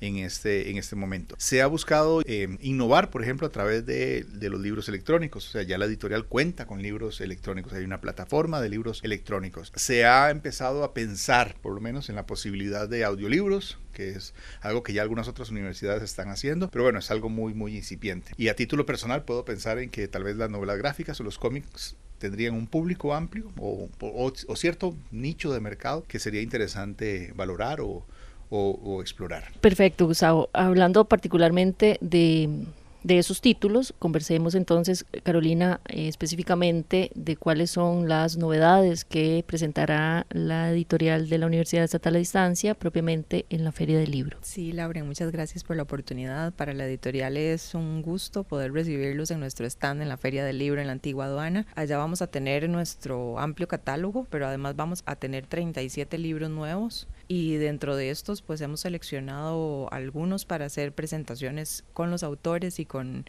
en 0.00 0.16
este, 0.16 0.70
en 0.70 0.76
este 0.76 0.96
momento. 0.96 1.34
Se 1.38 1.62
ha 1.62 1.66
buscado 1.66 2.22
eh, 2.26 2.56
innovar, 2.60 3.10
por 3.10 3.22
ejemplo, 3.22 3.46
a 3.46 3.50
través 3.50 3.84
de, 3.86 4.24
de, 4.24 4.50
los 4.50 4.60
libros 4.60 4.88
electrónicos. 4.88 5.48
O 5.48 5.50
sea, 5.50 5.62
ya 5.62 5.78
la 5.78 5.86
editorial 5.86 6.26
cuenta 6.26 6.66
con 6.66 6.82
libros 6.82 7.20
electrónicos. 7.20 7.72
Hay 7.72 7.84
una 7.84 8.00
plataforma 8.00 8.60
de 8.60 8.68
libros 8.68 9.00
electrónicos. 9.02 9.72
Se 9.74 10.06
ha 10.06 10.30
empezado 10.30 10.84
a 10.84 10.94
pensar, 10.94 11.56
por 11.62 11.74
lo 11.74 11.80
menos, 11.80 12.08
en 12.08 12.16
la 12.16 12.26
posibilidad 12.26 12.88
de 12.88 13.04
audiolibros, 13.04 13.78
que 13.94 14.10
es 14.10 14.34
algo 14.60 14.82
que 14.82 14.92
ya 14.92 15.02
algunas 15.02 15.28
otras 15.28 15.50
universidades 15.50 16.02
están 16.02 16.28
haciendo, 16.28 16.70
pero 16.70 16.84
bueno, 16.84 16.98
es 16.98 17.10
algo 17.10 17.30
muy, 17.30 17.54
muy 17.54 17.76
incipiente. 17.76 18.32
Y 18.36 18.48
a 18.48 18.56
título 18.56 18.84
personal 18.84 19.24
puedo 19.24 19.44
pensar 19.44 19.78
en 19.78 19.88
que 19.88 20.08
tal 20.08 20.24
vez 20.24 20.36
las 20.36 20.50
novelas 20.50 20.76
gráficas 20.76 21.18
o 21.20 21.24
los 21.24 21.38
cómics 21.38 21.96
tendrían 22.18 22.54
un 22.54 22.66
público 22.66 23.14
amplio 23.14 23.52
o, 23.58 23.88
o, 24.00 24.32
o, 24.46 24.56
cierto 24.56 24.96
nicho 25.10 25.52
de 25.52 25.60
mercado 25.60 26.04
que 26.06 26.18
sería 26.18 26.42
interesante 26.42 27.32
valorar 27.34 27.80
o, 27.80 28.06
o, 28.54 29.00
explorar. 29.00 29.44
Perfecto, 29.60 30.06
Gustavo. 30.06 30.48
Hablando 30.52 31.04
particularmente 31.04 31.98
de 32.00 32.66
de 33.04 33.18
esos 33.18 33.40
títulos. 33.40 33.94
Conversemos 33.98 34.56
entonces, 34.56 35.06
Carolina, 35.22 35.80
eh, 35.88 36.08
específicamente 36.08 37.12
de 37.14 37.36
cuáles 37.36 37.70
son 37.70 38.08
las 38.08 38.36
novedades 38.36 39.04
que 39.04 39.44
presentará 39.46 40.26
la 40.30 40.70
editorial 40.70 41.28
de 41.28 41.38
la 41.38 41.46
Universidad 41.46 41.84
Estatal 41.84 42.16
a 42.16 42.18
Distancia 42.18 42.74
propiamente 42.74 43.44
en 43.50 43.62
la 43.62 43.72
Feria 43.72 43.98
del 43.98 44.10
Libro. 44.10 44.38
Sí, 44.40 44.72
Laura, 44.72 45.04
muchas 45.04 45.30
gracias 45.30 45.62
por 45.62 45.76
la 45.76 45.82
oportunidad. 45.82 46.52
Para 46.54 46.72
la 46.72 46.86
editorial 46.86 47.36
es 47.36 47.74
un 47.74 48.02
gusto 48.02 48.42
poder 48.42 48.72
recibirlos 48.72 49.30
en 49.30 49.40
nuestro 49.40 49.66
stand 49.66 50.02
en 50.02 50.08
la 50.08 50.16
Feria 50.16 50.44
del 50.44 50.58
Libro 50.58 50.80
en 50.80 50.86
la 50.86 50.94
antigua 50.94 51.26
aduana. 51.26 51.66
Allá 51.74 51.98
vamos 51.98 52.22
a 52.22 52.26
tener 52.26 52.68
nuestro 52.70 53.38
amplio 53.38 53.68
catálogo, 53.68 54.26
pero 54.30 54.46
además 54.46 54.76
vamos 54.76 55.02
a 55.04 55.16
tener 55.16 55.46
37 55.46 56.16
libros 56.16 56.48
nuevos 56.48 57.06
y 57.28 57.56
dentro 57.56 57.96
de 57.96 58.10
estos 58.10 58.42
pues 58.42 58.60
hemos 58.60 58.80
seleccionado 58.80 59.92
algunos 59.92 60.44
para 60.44 60.66
hacer 60.66 60.92
presentaciones 60.92 61.84
con 61.92 62.10
los 62.10 62.22
autores 62.22 62.78
y 62.78 62.86
con 62.86 63.24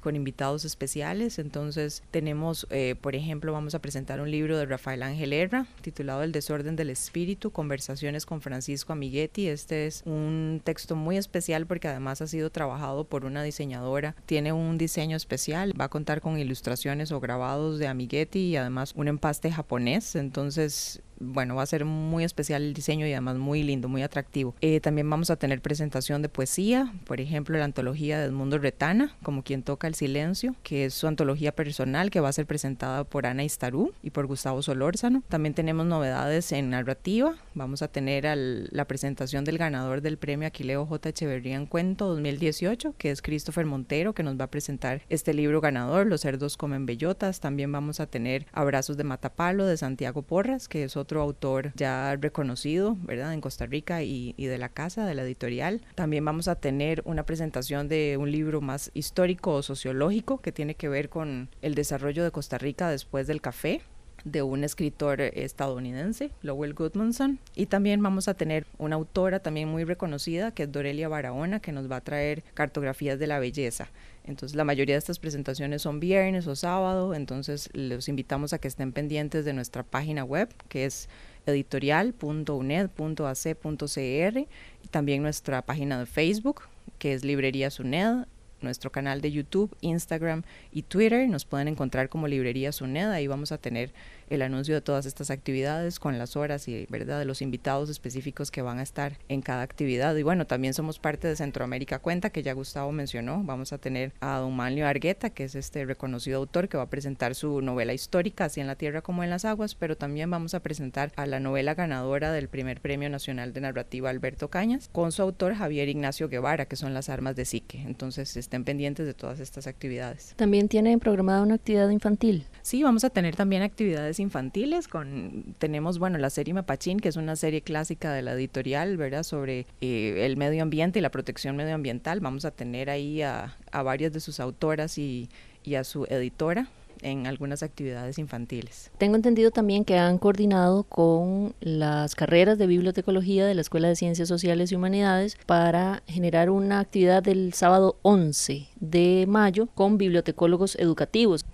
con 0.00 0.16
invitados 0.16 0.64
especiales. 0.64 1.38
Entonces 1.38 2.02
tenemos, 2.10 2.66
eh, 2.70 2.96
por 3.00 3.14
ejemplo, 3.14 3.52
vamos 3.52 3.74
a 3.74 3.78
presentar 3.78 4.20
un 4.20 4.30
libro 4.30 4.58
de 4.58 4.66
Rafael 4.66 5.02
Ángel 5.02 5.32
Herra 5.32 5.66
titulado 5.82 6.22
El 6.22 6.32
desorden 6.32 6.76
del 6.76 6.90
espíritu, 6.90 7.50
conversaciones 7.50 8.26
con 8.26 8.40
Francisco 8.40 8.92
Amiguetti. 8.92 9.48
Este 9.48 9.86
es 9.86 10.02
un 10.06 10.60
texto 10.64 10.96
muy 10.96 11.16
especial 11.16 11.66
porque 11.66 11.88
además 11.88 12.20
ha 12.22 12.26
sido 12.26 12.50
trabajado 12.50 13.04
por 13.04 13.24
una 13.24 13.42
diseñadora. 13.42 14.16
Tiene 14.26 14.52
un 14.52 14.78
diseño 14.78 15.16
especial, 15.16 15.78
va 15.78 15.84
a 15.84 15.90
contar 15.90 16.20
con 16.20 16.38
ilustraciones 16.38 17.12
o 17.12 17.20
grabados 17.20 17.78
de 17.78 17.86
Amiguetti 17.86 18.40
y 18.40 18.56
además 18.56 18.94
un 18.96 19.08
empaste 19.08 19.52
japonés. 19.52 20.16
Entonces 20.16 21.02
bueno, 21.20 21.54
va 21.54 21.62
a 21.62 21.66
ser 21.66 21.84
muy 21.84 22.24
especial 22.24 22.62
el 22.62 22.74
diseño 22.74 23.06
y 23.06 23.12
además 23.12 23.36
muy 23.36 23.62
lindo, 23.62 23.88
muy 23.88 24.02
atractivo. 24.02 24.54
Eh, 24.60 24.80
también 24.80 25.08
vamos 25.08 25.30
a 25.30 25.36
tener 25.36 25.60
presentación 25.60 26.22
de 26.22 26.28
poesía, 26.28 26.92
por 27.06 27.20
ejemplo, 27.20 27.58
la 27.58 27.64
antología 27.64 28.18
de 28.18 28.26
Edmundo 28.26 28.58
Retana, 28.58 29.14
como 29.22 29.42
quien 29.42 29.62
toca 29.62 29.86
el 29.86 29.94
silencio, 29.94 30.56
que 30.62 30.86
es 30.86 30.94
su 30.94 31.06
antología 31.06 31.52
personal 31.52 32.10
que 32.10 32.20
va 32.20 32.30
a 32.30 32.32
ser 32.32 32.46
presentada 32.46 33.04
por 33.04 33.26
Ana 33.26 33.44
Istarú 33.44 33.92
y 34.02 34.10
por 34.10 34.26
Gustavo 34.26 34.62
Solórzano. 34.62 35.22
También 35.28 35.54
tenemos 35.54 35.86
novedades 35.86 36.50
en 36.52 36.70
narrativa. 36.70 37.34
Vamos 37.54 37.82
a 37.82 37.88
tener 37.88 38.26
la 38.34 38.84
presentación 38.86 39.44
del 39.44 39.58
ganador 39.58 40.00
del 40.00 40.16
premio 40.16 40.48
Aquileo 40.48 40.86
J. 40.86 41.10
Echeverría 41.10 41.56
en 41.56 41.66
Cuento 41.66 42.08
2018, 42.08 42.94
que 42.96 43.10
es 43.10 43.20
Christopher 43.20 43.66
Montero, 43.66 44.14
que 44.14 44.22
nos 44.22 44.38
va 44.38 44.44
a 44.44 44.50
presentar 44.50 45.02
este 45.10 45.34
libro 45.34 45.60
ganador, 45.60 46.06
Los 46.06 46.22
cerdos 46.22 46.56
comen 46.56 46.86
bellotas. 46.86 47.40
También 47.40 47.70
vamos 47.70 48.00
a 48.00 48.06
tener 48.06 48.46
Abrazos 48.52 48.96
de 48.96 49.04
Matapalo 49.04 49.66
de 49.66 49.76
Santiago 49.76 50.22
Porras, 50.22 50.68
que 50.68 50.84
es 50.84 50.96
otro 50.96 51.09
autor 51.18 51.72
ya 51.74 52.16
reconocido, 52.16 52.96
¿verdad?, 53.02 53.34
en 53.34 53.40
Costa 53.40 53.66
Rica 53.66 54.02
y, 54.02 54.34
y 54.36 54.46
de 54.46 54.58
la 54.58 54.68
casa, 54.68 55.06
de 55.06 55.14
la 55.14 55.22
editorial. 55.22 55.80
También 55.96 56.24
vamos 56.24 56.46
a 56.46 56.54
tener 56.54 57.02
una 57.04 57.24
presentación 57.24 57.88
de 57.88 58.16
un 58.16 58.30
libro 58.30 58.60
más 58.60 58.90
histórico 58.94 59.54
o 59.54 59.62
sociológico 59.62 60.38
que 60.38 60.52
tiene 60.52 60.76
que 60.76 60.88
ver 60.88 61.08
con 61.08 61.48
el 61.62 61.74
desarrollo 61.74 62.22
de 62.22 62.30
Costa 62.30 62.58
Rica 62.58 62.88
después 62.88 63.26
del 63.26 63.40
café 63.40 63.82
de 64.24 64.42
un 64.42 64.64
escritor 64.64 65.20
estadounidense, 65.20 66.30
Lowell 66.42 66.74
Goodmanson. 66.74 67.38
Y 67.54 67.66
también 67.66 68.02
vamos 68.02 68.28
a 68.28 68.34
tener 68.34 68.66
una 68.78 68.96
autora 68.96 69.40
también 69.40 69.68
muy 69.68 69.84
reconocida, 69.84 70.52
que 70.52 70.64
es 70.64 70.72
Dorelia 70.72 71.08
Barahona, 71.08 71.60
que 71.60 71.72
nos 71.72 71.90
va 71.90 71.96
a 71.96 72.00
traer 72.00 72.42
cartografías 72.54 73.18
de 73.18 73.26
la 73.26 73.38
belleza. 73.38 73.88
Entonces 74.24 74.56
la 74.56 74.64
mayoría 74.64 74.94
de 74.94 74.98
estas 74.98 75.18
presentaciones 75.18 75.82
son 75.82 76.00
viernes 76.00 76.46
o 76.46 76.54
sábado, 76.54 77.14
entonces 77.14 77.70
los 77.72 78.08
invitamos 78.08 78.52
a 78.52 78.58
que 78.58 78.68
estén 78.68 78.92
pendientes 78.92 79.44
de 79.44 79.52
nuestra 79.52 79.82
página 79.82 80.24
web, 80.24 80.48
que 80.68 80.84
es 80.84 81.08
editorial.uned.ac.cr 81.46 84.38
y 84.38 84.88
también 84.90 85.22
nuestra 85.22 85.62
página 85.62 85.98
de 85.98 86.06
Facebook, 86.06 86.62
que 86.98 87.14
es 87.14 87.24
Librerías 87.24 87.80
UNED 87.80 88.26
nuestro 88.62 88.90
canal 88.92 89.20
de 89.20 89.32
YouTube, 89.32 89.76
Instagram 89.80 90.42
y 90.72 90.82
Twitter. 90.82 91.28
Nos 91.28 91.44
pueden 91.44 91.68
encontrar 91.68 92.08
como 92.08 92.28
Librería 92.28 92.72
Suneda. 92.72 93.14
Ahí 93.14 93.26
vamos 93.26 93.52
a 93.52 93.58
tener 93.58 93.92
el 94.30 94.42
anuncio 94.42 94.74
de 94.74 94.80
todas 94.80 95.06
estas 95.06 95.30
actividades 95.30 95.98
con 95.98 96.16
las 96.16 96.36
horas 96.36 96.68
y 96.68 96.86
verdad 96.88 97.18
de 97.18 97.24
los 97.24 97.42
invitados 97.42 97.90
específicos 97.90 98.50
que 98.50 98.62
van 98.62 98.78
a 98.78 98.82
estar 98.82 99.18
en 99.28 99.42
cada 99.42 99.62
actividad. 99.62 100.14
Y 100.16 100.22
bueno, 100.22 100.46
también 100.46 100.72
somos 100.72 100.98
parte 101.00 101.26
de 101.26 101.36
Centroamérica 101.36 101.98
Cuenta, 101.98 102.30
que 102.30 102.42
ya 102.42 102.52
Gustavo 102.52 102.92
mencionó. 102.92 103.42
Vamos 103.44 103.72
a 103.72 103.78
tener 103.78 104.12
a 104.20 104.38
Don 104.38 104.54
Manlio 104.54 104.86
Argueta, 104.86 105.30
que 105.30 105.44
es 105.44 105.56
este 105.56 105.84
reconocido 105.84 106.38
autor 106.38 106.68
que 106.68 106.76
va 106.76 106.84
a 106.84 106.90
presentar 106.90 107.34
su 107.34 107.60
novela 107.60 107.92
histórica, 107.92 108.44
así 108.44 108.60
en 108.60 108.68
la 108.68 108.76
tierra 108.76 109.02
como 109.02 109.24
en 109.24 109.30
las 109.30 109.44
aguas, 109.44 109.74
pero 109.74 109.96
también 109.96 110.30
vamos 110.30 110.54
a 110.54 110.60
presentar 110.60 111.12
a 111.16 111.26
la 111.26 111.40
novela 111.40 111.74
ganadora 111.74 112.32
del 112.32 112.48
primer 112.48 112.80
Premio 112.80 113.10
Nacional 113.10 113.52
de 113.52 113.60
Narrativa 113.60 114.10
Alberto 114.10 114.48
Cañas, 114.48 114.88
con 114.92 115.10
su 115.10 115.22
autor 115.22 115.54
Javier 115.54 115.88
Ignacio 115.88 116.28
Guevara, 116.28 116.66
que 116.66 116.76
son 116.76 116.94
las 116.94 117.08
armas 117.08 117.34
de 117.34 117.44
psique. 117.44 117.82
Entonces 117.82 118.36
estén 118.50 118.64
pendientes 118.64 119.06
de 119.06 119.14
todas 119.14 119.38
estas 119.38 119.68
actividades. 119.68 120.34
También 120.34 120.66
tienen 120.66 120.98
programada 120.98 121.42
una 121.42 121.54
actividad 121.54 121.88
infantil. 121.88 122.46
Sí, 122.62 122.82
vamos 122.82 123.04
a 123.04 123.10
tener 123.10 123.36
también 123.36 123.62
actividades 123.62 124.18
infantiles. 124.18 124.88
Con, 124.88 125.54
tenemos, 125.58 126.00
bueno, 126.00 126.18
la 126.18 126.30
serie 126.30 126.52
Mapachín, 126.52 126.98
que 126.98 127.08
es 127.08 127.14
una 127.14 127.36
serie 127.36 127.62
clásica 127.62 128.12
de 128.12 128.22
la 128.22 128.32
editorial, 128.32 128.96
¿verdad? 128.96 129.22
Sobre 129.22 129.66
eh, 129.80 130.26
el 130.26 130.36
medio 130.36 130.64
ambiente 130.64 130.98
y 130.98 131.02
la 131.02 131.12
protección 131.12 131.54
medioambiental. 131.54 132.18
Vamos 132.18 132.44
a 132.44 132.50
tener 132.50 132.90
ahí 132.90 133.22
a, 133.22 133.56
varias 133.72 134.12
de 134.12 134.18
sus 134.18 134.40
autoras 134.40 134.98
y, 134.98 135.28
y 135.62 135.76
a 135.76 135.84
su 135.84 136.06
editora 136.06 136.68
en 137.02 137.26
algunas 137.26 137.62
actividades 137.62 138.18
infantiles. 138.18 138.90
Tengo 138.98 139.16
entendido 139.16 139.50
también 139.50 139.84
que 139.84 139.98
han 139.98 140.18
coordinado 140.18 140.84
con 140.84 141.54
las 141.60 142.14
carreras 142.14 142.58
de 142.58 142.66
bibliotecología 142.66 143.46
de 143.46 143.54
la 143.54 143.60
Escuela 143.60 143.88
de 143.88 143.96
Ciencias 143.96 144.28
Sociales 144.28 144.72
y 144.72 144.76
Humanidades 144.76 145.36
para 145.46 146.02
generar 146.06 146.50
una 146.50 146.80
actividad 146.80 147.22
del 147.22 147.52
sábado 147.54 147.96
11 148.02 148.68
de 148.80 149.24
mayo 149.28 149.68
con 149.74 149.98
bibliotecólogos 149.98 150.76
educativos. 150.76 151.44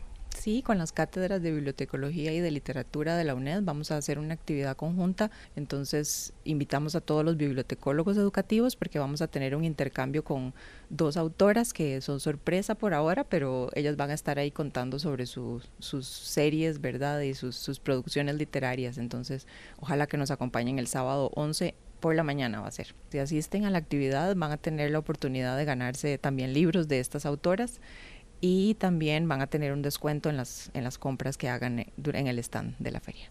Sí, 0.47 0.63
con 0.63 0.79
las 0.79 0.93
cátedras 0.93 1.43
de 1.43 1.51
bibliotecología 1.51 2.33
y 2.33 2.39
de 2.39 2.53
literatura 2.53 3.17
de 3.17 3.25
la 3.25 3.35
UNED 3.35 3.63
vamos 3.65 3.91
a 3.91 3.97
hacer 3.97 4.17
una 4.21 4.35
actividad 4.35 4.77
conjunta. 4.77 5.33
Entonces 5.57 6.35
invitamos 6.45 6.95
a 6.95 7.01
todos 7.01 7.25
los 7.25 7.37
bibliotecólogos 7.37 8.17
educativos 8.17 8.77
porque 8.77 9.01
vamos 9.01 9.23
a 9.23 9.27
tener 9.27 9.57
un 9.57 9.65
intercambio 9.65 10.23
con 10.23 10.55
dos 10.89 11.17
autoras 11.17 11.73
que 11.73 12.01
son 12.01 12.21
sorpresa 12.21 12.77
por 12.77 12.95
ahora, 12.95 13.25
pero 13.25 13.71
ellas 13.75 13.97
van 13.97 14.11
a 14.11 14.15
estar 14.15 14.39
ahí 14.39 14.53
contando 14.53 15.01
sobre 15.01 15.27
sus 15.27 15.69
series, 16.07 16.81
¿verdad? 16.81 17.23
Y 17.23 17.35
sus, 17.35 17.57
sus 17.57 17.81
producciones 17.81 18.37
literarias. 18.37 18.99
Entonces, 18.99 19.49
ojalá 19.81 20.07
que 20.07 20.17
nos 20.17 20.31
acompañen 20.31 20.79
el 20.79 20.87
sábado 20.87 21.33
11 21.35 21.75
por 21.99 22.15
la 22.15 22.23
mañana 22.23 22.61
va 22.61 22.69
a 22.69 22.71
ser. 22.71 22.95
Si 23.11 23.19
asisten 23.19 23.65
a 23.65 23.71
la 23.71 23.79
actividad 23.79 24.37
van 24.37 24.53
a 24.53 24.59
tener 24.59 24.93
la 24.93 25.01
oportunidad 25.01 25.57
de 25.57 25.65
ganarse 25.65 26.19
también 26.19 26.53
libros 26.53 26.87
de 26.87 27.01
estas 27.01 27.27
autoras 27.27 27.81
y 28.41 28.75
también 28.75 29.29
van 29.29 29.41
a 29.41 29.47
tener 29.47 29.73
un 29.73 29.83
descuento 29.83 30.31
en 30.31 30.37
las, 30.37 30.71
en 30.75 30.85
las 30.85 30.99
compras 30.99 31.37
que 31.37 31.49
hagan 31.49 31.81
eh, 31.81 31.93
en 31.97 32.27
el 32.27 32.39
stand 32.39 32.77
de 32.79 32.91
la 32.91 33.01
feria. 33.01 33.31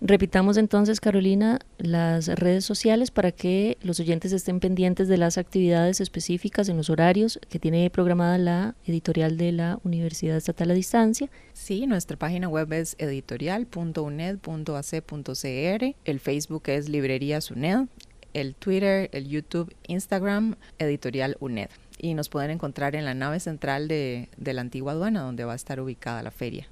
Repitamos 0.00 0.58
entonces, 0.58 1.00
Carolina, 1.00 1.58
las 1.76 2.28
redes 2.28 2.64
sociales 2.64 3.10
para 3.10 3.32
que 3.32 3.78
los 3.82 3.98
oyentes 3.98 4.30
estén 4.30 4.60
pendientes 4.60 5.08
de 5.08 5.16
las 5.16 5.38
actividades 5.38 6.00
específicas 6.00 6.68
en 6.68 6.76
los 6.76 6.88
horarios 6.88 7.40
que 7.48 7.58
tiene 7.58 7.90
programada 7.90 8.38
la 8.38 8.76
editorial 8.84 9.36
de 9.36 9.50
la 9.50 9.80
Universidad 9.82 10.36
Estatal 10.36 10.70
a 10.70 10.74
Distancia. 10.74 11.28
Sí, 11.52 11.88
nuestra 11.88 12.16
página 12.16 12.48
web 12.48 12.72
es 12.74 12.94
editorial.uned.ac.cr, 13.00 15.96
el 16.04 16.20
Facebook 16.20 16.62
es 16.66 16.88
Librerías 16.88 17.50
UNED, 17.50 17.88
el 18.34 18.54
Twitter, 18.54 19.10
el 19.12 19.26
YouTube, 19.26 19.74
Instagram, 19.88 20.54
Editorial 20.78 21.36
UNED 21.40 21.70
y 21.98 22.14
nos 22.14 22.28
pueden 22.28 22.50
encontrar 22.50 22.96
en 22.96 23.04
la 23.04 23.14
nave 23.14 23.40
central 23.40 23.88
de, 23.88 24.28
la 24.38 24.60
antigua 24.60 24.92
aduana 24.92 25.22
donde 25.22 25.44
va 25.44 25.52
a 25.52 25.56
estar 25.56 25.80
ubicada 25.80 26.22
la 26.22 26.30
feria. 26.30 26.68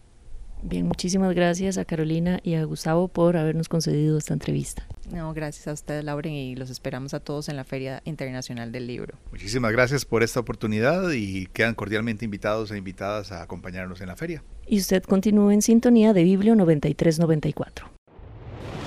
Bien, 0.63 0.87
muchísimas 0.87 1.35
gracias 1.35 1.77
a 1.77 1.85
Carolina 1.85 2.41
y 2.43 2.55
a 2.55 2.65
Gustavo 2.65 3.09
por 3.09 3.37
habernos 3.37 3.69
concedido 3.69 4.17
esta 4.17 4.33
entrevista. 4.33 4.87
No, 5.13 5.35
gracias 5.35 5.69
a 5.69 5.73
ustedes, 5.73 6.03
Lauren, 6.03 6.33
y 6.33 6.57
los 6.57 6.71
esperamos 6.71 7.13
a 7.13 7.21
todos 7.21 7.51
en 7.51 7.57
la 7.57 7.65
Feria 7.65 8.01
Internacional 8.05 8.73
del 8.73 8.87
Libro. 8.87 9.17
Muchísimas 9.31 9.71
gracias 9.73 10.07
por 10.07 10.23
esta 10.23 10.41
oportunidad 10.41 11.11
y 11.11 11.47
quedan 11.49 11.75
cordialmente 11.75 12.25
invitados 12.25 12.71
e 12.71 12.79
invitadas 12.79 13.33
a 13.33 13.43
acompañarnos 13.43 14.01
en 14.01 14.09
la 14.09 14.17
feria. 14.17 14.43
Y 14.67 14.79
usted 14.79 15.03
continúe 15.03 15.51
en 15.51 15.63
sintonía 15.63 16.15
de 16.15 16.25
Biblio 16.25 16.57
9394. 16.57 17.91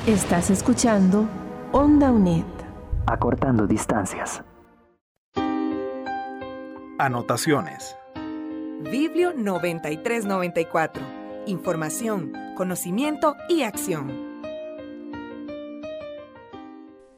Estás 0.07 0.49
escuchando 0.49 1.29
Onda 1.71 2.11
UNED. 2.11 2.43
Acortando 3.05 3.67
distancias. 3.67 4.41
Anotaciones. 7.01 7.95
Biblio 8.91 9.33
9394. 9.33 11.01
Información, 11.47 12.33
conocimiento 12.57 13.37
y 13.47 13.61
acción. 13.61 14.11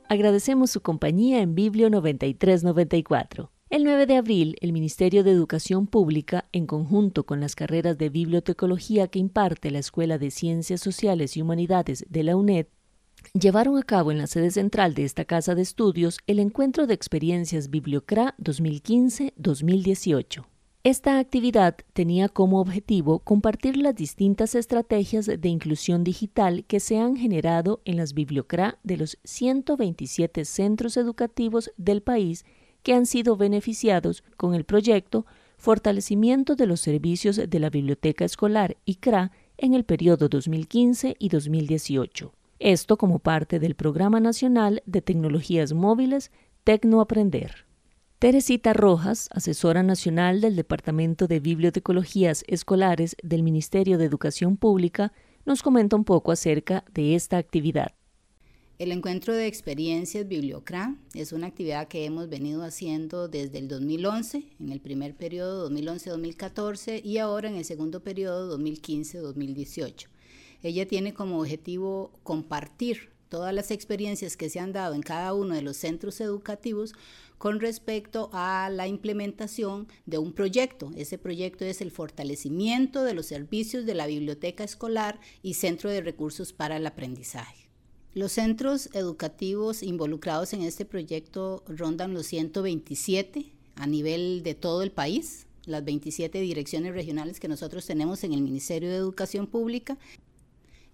Agradecemos 0.07 0.69
su 0.69 0.81
compañía 0.81 1.41
en 1.41 1.55
Biblio 1.55 1.89
9394. 1.89 3.51
El 3.71 3.83
9 3.83 4.05
de 4.05 4.17
abril, 4.17 4.55
el 4.61 4.71
Ministerio 4.71 5.23
de 5.23 5.31
Educación 5.31 5.87
Pública, 5.87 6.45
en 6.51 6.67
conjunto 6.67 7.25
con 7.25 7.39
las 7.39 7.55
carreras 7.55 7.97
de 7.97 8.09
bibliotecología 8.09 9.07
que 9.07 9.17
imparte 9.17 9.71
la 9.71 9.79
Escuela 9.79 10.19
de 10.19 10.29
Ciencias 10.29 10.81
Sociales 10.81 11.35
y 11.37 11.41
Humanidades 11.41 12.05
de 12.07 12.21
la 12.21 12.35
UNED, 12.35 12.67
llevaron 13.33 13.77
a 13.77 13.83
cabo 13.83 14.11
en 14.11 14.17
la 14.17 14.27
sede 14.27 14.51
central 14.51 14.93
de 14.93 15.03
esta 15.03 15.25
casa 15.25 15.55
de 15.55 15.61
estudios 15.61 16.19
el 16.27 16.39
encuentro 16.39 16.87
de 16.87 16.93
experiencias 16.93 17.69
Bibliocra 17.69 18.35
2015-2018. 18.39 20.45
Esta 20.83 21.19
actividad 21.19 21.75
tenía 21.93 22.27
como 22.27 22.59
objetivo 22.59 23.19
compartir 23.19 23.77
las 23.77 23.95
distintas 23.95 24.55
estrategias 24.55 25.27
de 25.27 25.47
inclusión 25.47 26.03
digital 26.03 26.65
que 26.65 26.79
se 26.79 26.97
han 26.97 27.17
generado 27.17 27.81
en 27.85 27.97
las 27.97 28.15
Bibliocra 28.15 28.79
de 28.83 28.97
los 28.97 29.19
127 29.23 30.43
centros 30.43 30.97
educativos 30.97 31.71
del 31.77 32.01
país 32.01 32.45
que 32.81 32.95
han 32.95 33.05
sido 33.05 33.37
beneficiados 33.37 34.23
con 34.37 34.55
el 34.55 34.63
proyecto 34.63 35.27
Fortalecimiento 35.57 36.55
de 36.55 36.65
los 36.65 36.79
Servicios 36.79 37.35
de 37.35 37.59
la 37.59 37.69
Biblioteca 37.69 38.25
Escolar 38.25 38.77
ICRA 38.85 39.31
en 39.57 39.75
el 39.75 39.83
periodo 39.83 40.29
2015 40.29 41.15
y 41.19 41.29
2018. 41.29 42.33
Esto 42.63 42.95
como 42.95 43.17
parte 43.17 43.57
del 43.57 43.73
Programa 43.73 44.19
Nacional 44.19 44.83
de 44.85 45.01
Tecnologías 45.01 45.73
Móviles 45.73 46.29
Tecnoaprender. 46.63 47.65
Teresita 48.19 48.73
Rojas, 48.73 49.29
asesora 49.31 49.81
nacional 49.81 50.41
del 50.41 50.55
Departamento 50.55 51.25
de 51.25 51.39
Bibliotecologías 51.39 52.43
Escolares 52.45 53.15
del 53.23 53.41
Ministerio 53.41 53.97
de 53.97 54.05
Educación 54.05 54.57
Pública, 54.57 55.11
nos 55.43 55.63
comenta 55.63 55.95
un 55.95 56.03
poco 56.03 56.31
acerca 56.31 56.85
de 56.93 57.15
esta 57.15 57.39
actividad. 57.39 57.95
El 58.77 58.91
encuentro 58.91 59.33
de 59.33 59.47
experiencias 59.47 60.27
Bibliocra 60.27 60.95
es 61.15 61.31
una 61.31 61.47
actividad 61.47 61.87
que 61.87 62.05
hemos 62.05 62.29
venido 62.29 62.61
haciendo 62.61 63.27
desde 63.27 63.57
el 63.57 63.69
2011, 63.69 64.43
en 64.59 64.71
el 64.71 64.81
primer 64.81 65.15
periodo 65.15 65.67
2011-2014 65.67 67.03
y 67.03 67.17
ahora 67.17 67.49
en 67.49 67.55
el 67.55 67.65
segundo 67.65 68.03
periodo 68.03 68.55
2015-2018. 68.55 70.09
Ella 70.63 70.87
tiene 70.87 71.13
como 71.13 71.39
objetivo 71.39 72.11
compartir 72.23 73.11
todas 73.29 73.53
las 73.53 73.71
experiencias 73.71 74.35
que 74.35 74.49
se 74.49 74.59
han 74.59 74.73
dado 74.73 74.93
en 74.93 75.01
cada 75.01 75.33
uno 75.33 75.55
de 75.55 75.61
los 75.61 75.77
centros 75.77 76.19
educativos 76.19 76.93
con 77.37 77.59
respecto 77.59 78.29
a 78.33 78.69
la 78.69 78.87
implementación 78.87 79.87
de 80.05 80.17
un 80.19 80.33
proyecto. 80.33 80.91
Ese 80.95 81.17
proyecto 81.17 81.65
es 81.65 81.81
el 81.81 81.91
fortalecimiento 81.91 83.03
de 83.03 83.13
los 83.13 83.25
servicios 83.25 83.85
de 83.85 83.95
la 83.95 84.05
biblioteca 84.05 84.63
escolar 84.63 85.19
y 85.41 85.55
centro 85.55 85.89
de 85.89 86.01
recursos 86.01 86.53
para 86.53 86.77
el 86.77 86.85
aprendizaje. 86.85 87.69
Los 88.13 88.33
centros 88.33 88.89
educativos 88.93 89.81
involucrados 89.81 90.51
en 90.51 90.61
este 90.61 90.83
proyecto 90.83 91.63
rondan 91.67 92.13
los 92.13 92.27
127 92.27 93.53
a 93.75 93.87
nivel 93.87 94.43
de 94.43 94.53
todo 94.53 94.83
el 94.83 94.91
país, 94.91 95.47
las 95.65 95.85
27 95.85 96.41
direcciones 96.41 96.93
regionales 96.93 97.39
que 97.39 97.47
nosotros 97.47 97.85
tenemos 97.85 98.25
en 98.25 98.33
el 98.33 98.41
Ministerio 98.41 98.89
de 98.89 98.97
Educación 98.97 99.47
Pública 99.47 99.97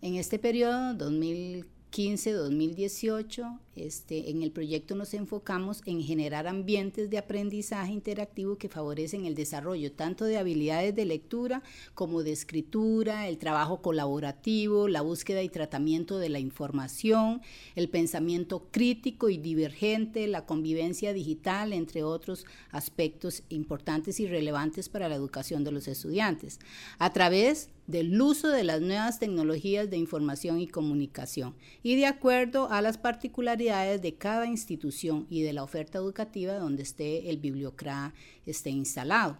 en 0.01 0.15
este 0.15 0.39
periodo, 0.39 0.93
2015-2018, 0.93 3.59
este, 3.77 4.29
en 4.29 4.41
el 4.41 4.51
proyecto 4.51 4.95
nos 4.95 5.13
enfocamos 5.13 5.81
en 5.85 6.01
generar 6.01 6.47
ambientes 6.47 7.09
de 7.09 7.17
aprendizaje 7.17 7.91
interactivo 7.91 8.57
que 8.57 8.69
favorecen 8.69 9.25
el 9.25 9.35
desarrollo 9.35 9.91
tanto 9.91 10.25
de 10.25 10.37
habilidades 10.37 10.95
de 10.95 11.05
lectura 11.05 11.63
como 11.93 12.23
de 12.23 12.31
escritura, 12.31 13.27
el 13.27 13.37
trabajo 13.37 13.81
colaborativo, 13.81 14.87
la 14.87 15.01
búsqueda 15.01 15.43
y 15.43 15.49
tratamiento 15.49 16.17
de 16.17 16.29
la 16.29 16.39
información, 16.39 17.41
el 17.75 17.89
pensamiento 17.89 18.67
crítico 18.71 19.29
y 19.29 19.37
divergente, 19.37 20.27
la 20.27 20.45
convivencia 20.45 21.13
digital, 21.13 21.73
entre 21.73 22.03
otros 22.03 22.45
aspectos 22.71 23.43
importantes 23.49 24.19
y 24.19 24.27
relevantes 24.27 24.89
para 24.89 25.09
la 25.09 25.15
educación 25.15 25.63
de 25.63 25.71
los 25.71 25.87
estudiantes, 25.87 26.59
a 26.99 27.13
través 27.13 27.69
del 27.87 28.21
uso 28.21 28.49
de 28.49 28.65
las 28.65 28.81
nuevas 28.81 29.17
tecnologías 29.17 29.89
de 29.89 29.97
información 29.97 30.59
y 30.59 30.67
comunicación. 30.67 31.55
Y 31.83 31.95
de 31.95 32.05
acuerdo 32.05 32.69
a 32.69 32.81
las 32.81 32.97
particularidades 32.97 33.66
de 33.67 34.15
cada 34.17 34.45
institución 34.45 35.27
y 35.29 35.41
de 35.41 35.51
la 35.51 35.61
oferta 35.61 35.97
educativa 35.97 36.53
donde 36.53 36.83
esté 36.83 37.29
el 37.29 37.37
bibliocra 37.37 38.13
esté 38.45 38.69
instalado. 38.69 39.37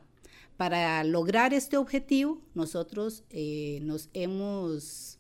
Para 0.57 1.01
lograr 1.05 1.53
este 1.53 1.77
objetivo, 1.77 2.41
nosotros 2.53 3.23
eh, 3.29 3.79
nos 3.83 4.09
hemos 4.13 5.17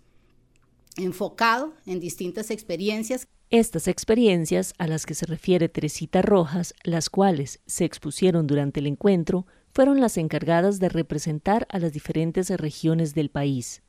enfocado 0.97 1.73
en 1.85 2.01
distintas 2.01 2.51
experiencias. 2.51 3.27
Estas 3.49 3.87
experiencias 3.87 4.73
a 4.77 4.87
las 4.87 5.05
que 5.05 5.13
se 5.13 5.25
refiere 5.25 5.69
Teresita 5.69 6.21
Rojas, 6.21 6.73
las 6.83 7.09
cuales 7.09 7.61
se 7.65 7.85
expusieron 7.85 8.45
durante 8.45 8.81
el 8.81 8.87
encuentro, 8.87 9.45
fueron 9.73 10.01
las 10.01 10.17
encargadas 10.17 10.79
de 10.79 10.89
representar 10.89 11.65
a 11.71 11.79
las 11.79 11.93
diferentes 11.93 12.49
regiones 12.49 13.13
del 13.13 13.29
país. 13.29 13.83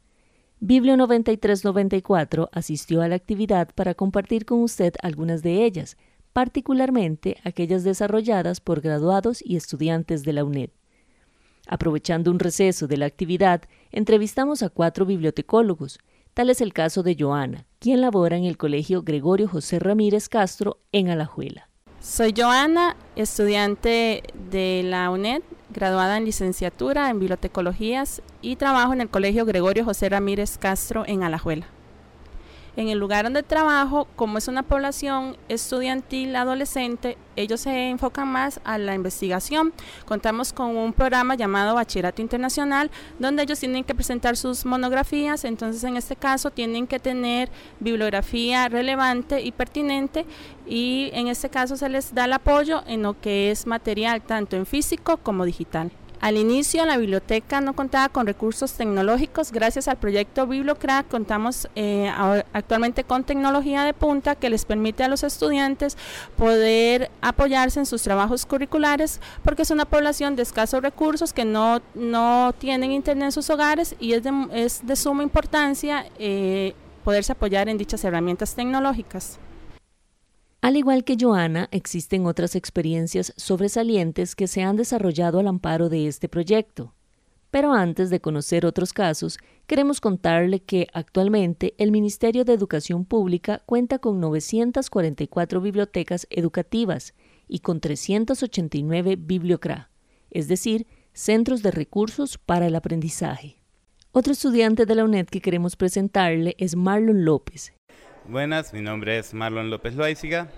Biblio 0.61 0.97
9394 0.97 2.49
asistió 2.53 3.01
a 3.03 3.09
la 3.09 3.15
actividad 3.15 3.69
para 3.77 3.95
compartir 3.95 4.45
con 4.45 4.61
usted 4.61 4.93
algunas 5.03 5.43
de 5.43 5.65
ellas, 5.65 5.97
particularmente 6.33 7.37
aquellas 7.45 7.85
desarrolladas 7.85 8.61
por 8.61 8.81
graduados 8.81 9.41
y 9.45 9.55
estudiantes 9.55 10.25
de 10.25 10.33
la 10.33 10.43
UNED. 10.43 10.71
Aprovechando 11.69 12.33
un 12.33 12.41
receso 12.41 12.89
de 12.89 12.97
la 12.97 13.07
actividad, 13.07 13.63
entrevistamos 13.93 14.65
a 14.65 14.69
cuatro 14.69 15.07
bibliotecólogos. 15.07 16.01
Tal 16.35 16.51
es 16.51 16.61
el 16.61 16.73
caso 16.73 17.05
de 17.05 17.17
Joana, 17.17 17.67
quien 17.79 18.01
labora 18.01 18.37
en 18.37 18.45
el 18.45 18.57
Colegio 18.57 19.03
Gregorio 19.03 19.47
José 19.47 19.79
Ramírez 19.79 20.29
Castro 20.29 20.81
en 20.91 21.09
Alajuela. 21.09 21.69
Soy 22.01 22.35
Joana, 22.37 22.97
estudiante 23.15 24.25
de 24.51 24.83
la 24.85 25.11
UNED, 25.11 25.43
graduada 25.79 26.17
en 26.17 26.25
licenciatura 26.25 27.09
en 27.09 27.21
bibliotecologías 27.21 28.21
y 28.43 28.57
trabajo 28.57 28.93
en 28.93 29.01
el 29.01 29.09
Colegio 29.09 29.45
Gregorio 29.45 29.85
José 29.85 30.09
Ramírez 30.09 30.59
Castro 30.59 31.05
en 31.07 31.23
Alajuela. 31.23 31.78
En 32.79 32.91
el 32.91 32.99
lugar 32.99 33.25
donde 33.25 33.43
trabajo, 33.43 34.07
como 34.15 34.39
es 34.39 34.47
una 34.47 34.63
población 34.63 35.37
estudiantil, 35.49 36.37
adolescente, 36.37 37.19
ellos 37.35 37.63
se 37.63 37.91
enfocan 37.91 38.29
más 38.29 38.61
a 38.63 38.79
la 38.79 38.95
investigación. 38.95 39.73
Contamos 40.07 40.53
con 40.53 40.77
un 40.77 40.93
programa 40.93 41.35
llamado 41.35 41.75
Bachillerato 41.75 42.23
Internacional, 42.23 42.93
donde 43.19 43.43
ellos 43.43 43.59
tienen 43.59 43.83
que 43.83 43.97
presentar 43.97 44.37
sus 44.37 44.65
monografías, 44.65 45.45
entonces 45.45 45.83
en 45.83 45.97
este 45.97 46.15
caso 46.15 46.53
tienen 46.53 46.87
que 46.87 47.01
tener 47.01 47.51
bibliografía 47.81 48.69
relevante 48.69 49.41
y 49.41 49.51
pertinente 49.51 50.25
y 50.65 51.11
en 51.15 51.27
este 51.27 51.51
caso 51.51 51.77
se 51.77 51.89
les 51.89 52.15
da 52.15 52.27
el 52.27 52.33
apoyo 52.33 52.85
en 52.87 53.03
lo 53.03 53.21
que 53.21 53.51
es 53.51 53.67
material 53.67 54.23
tanto 54.23 54.55
en 54.55 54.67
físico 54.67 55.17
como 55.17 55.45
digital. 55.45 55.91
Al 56.21 56.37
inicio 56.37 56.85
la 56.85 56.97
biblioteca 56.97 57.61
no 57.61 57.75
contaba 57.75 58.09
con 58.09 58.27
recursos 58.27 58.73
tecnológicos. 58.73 59.53
Gracias 59.53 59.87
al 59.87 59.99
proyecto 59.99 60.49
Bibliocrack 60.49 61.07
contamos 61.07 61.69
eh, 61.77 62.11
actualmente 62.53 63.05
con 63.05 63.23
tecnología 63.23 63.85
de 63.85 63.95
punta 63.95 64.35
que 64.35 64.51
les 64.51 64.65
permite 64.65 65.05
a 65.05 65.09
los 65.09 65.23
estudiantes 65.23 65.97
poder 66.37 67.11
apoyarse 67.21 67.79
en 67.79 67.87
sus 67.87 68.03
trabajos 68.03 68.47
curriculares 68.47 69.21
porque 69.45 69.63
es 69.63 69.71
una 69.71 69.85
población 69.85 70.35
de 70.35 70.43
escasos 70.43 70.83
recursos 70.83 71.33
que 71.33 71.45
no, 71.45 71.81
no 71.95 72.53
tienen 72.59 72.91
internet 72.91 73.27
en 73.27 73.33
sus 73.33 73.49
hogares 73.49 73.95
y 74.01 74.15
es 74.15 74.25
de, 74.25 74.33
es 74.53 74.85
de 74.85 74.97
suma 74.97 75.23
importancia 75.23 76.07
eh, 76.19 76.75
poderse 77.05 77.31
apoyar 77.31 77.69
en 77.69 77.79
dichas 77.79 78.03
herramientas 78.05 78.57
tecnológicas. 78.57 79.39
Al 80.61 80.77
igual 80.77 81.05
que 81.05 81.17
Joana, 81.19 81.69
existen 81.71 82.27
otras 82.27 82.57
experiencias 82.57 83.33
sobresalientes 83.37 84.35
que 84.35 84.49
se 84.49 84.63
han 84.63 84.77
desarrollado 84.77 85.39
al 85.39 85.47
amparo 85.47 85.89
de 85.89 86.09
este 86.09 86.29
proyecto. 86.29 86.95
Pero 87.53 87.73
antes 87.73 88.11
de 88.11 88.21
conocer 88.21 88.67
otros 88.67 88.93
casos, 88.93 89.39
queremos 89.69 90.01
contarle 90.01 90.61
que 90.61 90.89
actualmente 90.93 91.75
el 91.79 91.93
Ministerio 91.93 92.45
de 92.45 92.55
Educación 92.55 93.05
Pública 93.05 93.63
cuenta 93.67 94.01
con 94.01 94.21
944 94.21 95.61
bibliotecas 95.61 96.27
educativas 96.29 97.15
y 97.47 97.61
con 97.61 97.81
389 97.81 99.17
bibliocra, 99.17 99.91
es 100.31 100.49
decir, 100.49 100.89
centros 101.13 101.63
de 101.63 101.71
recursos 101.71 102.37
para 102.37 102.67
el 102.67 102.75
aprendizaje. 102.75 103.63
Otro 104.11 104.33
estudiante 104.33 104.87
de 104.87 104.95
la 104.97 105.05
UNED 105.05 105.27
que 105.27 105.41
queremos 105.41 105.77
presentarle 105.77 106.57
es 106.59 106.75
Marlon 106.77 107.25
López, 107.25 107.73
Buenas, 108.29 108.75
mi 108.75 108.83
nombre 108.83 109.17
es 109.17 109.33
Marlon 109.33 109.71
López 109.71 109.95
Loaiziga. 109.95 110.49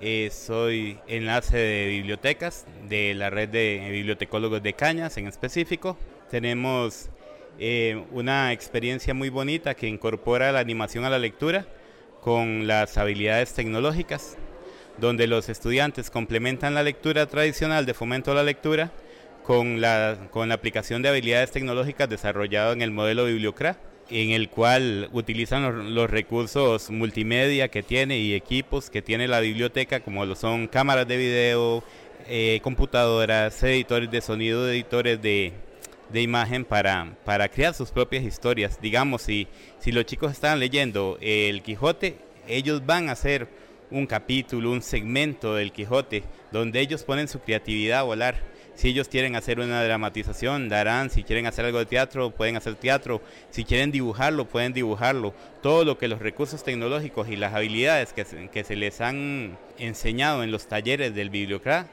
Eh, 0.00 0.30
soy 0.32 0.98
enlace 1.06 1.58
de 1.58 1.86
bibliotecas 1.88 2.64
de 2.88 3.12
la 3.12 3.28
red 3.28 3.50
de 3.50 3.90
bibliotecólogos 3.90 4.62
de 4.62 4.72
Cañas 4.72 5.18
en 5.18 5.26
específico. 5.26 5.98
Tenemos 6.30 7.10
eh, 7.58 8.02
una 8.10 8.52
experiencia 8.52 9.12
muy 9.12 9.28
bonita 9.28 9.74
que 9.74 9.86
incorpora 9.86 10.50
la 10.50 10.60
animación 10.60 11.04
a 11.04 11.10
la 11.10 11.18
lectura 11.18 11.66
con 12.22 12.66
las 12.66 12.96
habilidades 12.96 13.52
tecnológicas, 13.52 14.38
donde 14.96 15.26
los 15.26 15.50
estudiantes 15.50 16.08
complementan 16.08 16.72
la 16.72 16.82
lectura 16.82 17.26
tradicional 17.26 17.84
de 17.84 17.92
fomento 17.92 18.32
a 18.32 18.36
la 18.36 18.44
lectura 18.44 18.92
con 19.42 19.82
la, 19.82 20.28
con 20.30 20.48
la 20.48 20.54
aplicación 20.54 21.02
de 21.02 21.10
habilidades 21.10 21.50
tecnológicas 21.50 22.08
desarrollado 22.08 22.72
en 22.72 22.80
el 22.80 22.92
modelo 22.92 23.26
Bibliocra 23.26 23.76
en 24.10 24.30
el 24.30 24.48
cual 24.48 25.08
utilizan 25.12 25.94
los, 25.94 26.10
recursos 26.10 26.90
multimedia 26.90 27.68
que 27.68 27.82
tiene 27.82 28.18
y 28.18 28.34
equipos 28.34 28.90
que 28.90 29.02
tiene 29.02 29.28
la 29.28 29.40
biblioteca, 29.40 30.00
como 30.00 30.24
lo 30.26 30.34
son 30.34 30.68
cámaras 30.68 31.08
de 31.08 31.16
video, 31.16 31.84
eh, 32.26 32.60
computadoras, 32.62 33.62
editores 33.62 34.10
de 34.10 34.20
sonido, 34.20 34.68
editores 34.70 35.20
de, 35.20 35.52
imagen 36.14 36.64
para, 36.64 37.16
para 37.24 37.48
crear 37.48 37.74
sus 37.74 37.90
propias 37.90 38.24
historias. 38.24 38.80
Digamos, 38.80 39.22
si, 39.22 39.48
si 39.80 39.90
los 39.90 40.04
chicos 40.04 40.32
están 40.32 40.60
leyendo 40.60 41.18
El 41.20 41.62
Quijote, 41.62 42.18
ellos 42.46 42.84
van 42.86 43.08
a 43.08 43.12
hacer 43.12 43.48
un 43.90 44.06
capítulo, 44.06 44.70
un 44.70 44.82
segmento 44.82 45.54
del 45.54 45.72
Quijote, 45.72 46.24
donde 46.52 46.80
ellos 46.80 47.04
ponen 47.04 47.28
su 47.28 47.40
creatividad 47.40 48.00
a 48.00 48.02
volar 48.04 48.53
si 48.74 48.88
ellos 48.88 49.08
quieren 49.08 49.36
hacer 49.36 49.60
una 49.60 49.82
dramatización, 49.84 50.68
darán. 50.68 51.10
Si 51.10 51.22
quieren 51.22 51.46
hacer 51.46 51.64
algo 51.64 51.78
de 51.78 51.86
teatro, 51.86 52.30
pueden 52.30 52.56
hacer 52.56 52.74
teatro. 52.74 53.22
Si 53.50 53.64
quieren 53.64 53.92
dibujarlo, 53.92 54.46
pueden 54.46 54.72
dibujarlo. 54.72 55.34
Todo 55.62 55.84
lo 55.84 55.96
que 55.98 56.08
los 56.08 56.18
recursos 56.18 56.64
tecnológicos 56.64 57.28
y 57.28 57.36
las 57.36 57.54
habilidades 57.54 58.12
que 58.12 58.24
se, 58.24 58.48
que 58.48 58.64
se 58.64 58.76
les 58.76 59.00
han 59.00 59.56
enseñado 59.78 60.42
en 60.42 60.50
los 60.50 60.66
talleres 60.66 61.14
del 61.14 61.30
Bibliocrat 61.30 61.86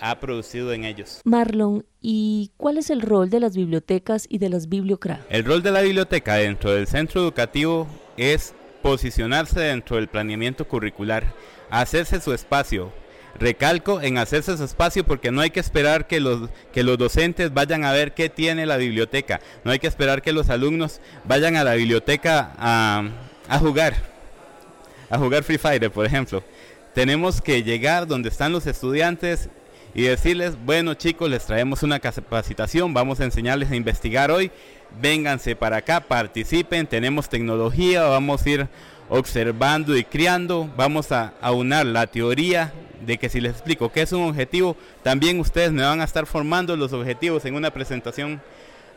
ha 0.00 0.20
producido 0.20 0.72
en 0.72 0.84
ellos. 0.84 1.20
Marlon, 1.24 1.86
¿y 2.00 2.50
cuál 2.56 2.78
es 2.78 2.90
el 2.90 3.00
rol 3.00 3.30
de 3.30 3.40
las 3.40 3.56
bibliotecas 3.56 4.26
y 4.28 4.38
de 4.38 4.50
las 4.50 4.68
bibliocrat? 4.68 5.20
El 5.30 5.44
rol 5.44 5.62
de 5.62 5.70
la 5.70 5.80
biblioteca 5.80 6.34
dentro 6.34 6.72
del 6.72 6.86
centro 6.86 7.22
educativo 7.22 7.86
es 8.16 8.54
posicionarse 8.82 9.60
dentro 9.60 9.96
del 9.96 10.08
planeamiento 10.08 10.68
curricular, 10.68 11.32
hacerse 11.70 12.20
su 12.20 12.34
espacio, 12.34 12.92
Recalco 13.38 14.00
en 14.00 14.18
hacerse 14.18 14.56
su 14.56 14.64
espacio 14.64 15.04
porque 15.04 15.32
no 15.32 15.40
hay 15.40 15.50
que 15.50 15.60
esperar 15.60 16.06
que 16.06 16.20
los, 16.20 16.48
que 16.72 16.82
los 16.82 16.98
docentes 16.98 17.52
vayan 17.52 17.84
a 17.84 17.92
ver 17.92 18.14
qué 18.14 18.28
tiene 18.28 18.64
la 18.66 18.76
biblioteca. 18.76 19.40
No 19.64 19.72
hay 19.72 19.78
que 19.78 19.88
esperar 19.88 20.22
que 20.22 20.32
los 20.32 20.50
alumnos 20.50 21.00
vayan 21.24 21.56
a 21.56 21.64
la 21.64 21.74
biblioteca 21.74 22.52
a, 22.58 23.08
a 23.48 23.58
jugar. 23.58 23.94
A 25.10 25.18
jugar 25.18 25.42
Free 25.42 25.58
Fire, 25.58 25.90
por 25.90 26.06
ejemplo. 26.06 26.44
Tenemos 26.94 27.40
que 27.40 27.62
llegar 27.64 28.06
donde 28.06 28.28
están 28.28 28.52
los 28.52 28.66
estudiantes 28.66 29.48
y 29.94 30.02
decirles, 30.02 30.56
bueno 30.64 30.94
chicos, 30.94 31.30
les 31.30 31.46
traemos 31.46 31.82
una 31.82 32.00
capacitación, 32.00 32.92
vamos 32.92 33.20
a 33.20 33.24
enseñarles 33.24 33.70
a 33.70 33.76
investigar 33.76 34.30
hoy, 34.30 34.50
vénganse 35.00 35.54
para 35.54 35.78
acá, 35.78 36.00
participen, 36.00 36.86
tenemos 36.86 37.28
tecnología, 37.28 38.02
vamos 38.02 38.44
a 38.44 38.50
ir 38.50 38.68
observando 39.08 39.96
y 39.96 40.04
criando, 40.04 40.70
vamos 40.76 41.12
a 41.12 41.34
aunar 41.40 41.86
la 41.86 42.06
teoría 42.06 42.72
de 43.04 43.18
que 43.18 43.28
si 43.28 43.40
les 43.40 43.52
explico 43.52 43.92
qué 43.92 44.02
es 44.02 44.12
un 44.12 44.22
objetivo, 44.22 44.76
también 45.02 45.38
ustedes 45.40 45.72
me 45.72 45.82
van 45.82 46.00
a 46.00 46.04
estar 46.04 46.26
formando 46.26 46.76
los 46.76 46.92
objetivos 46.92 47.44
en 47.44 47.54
una 47.54 47.70
presentación 47.70 48.40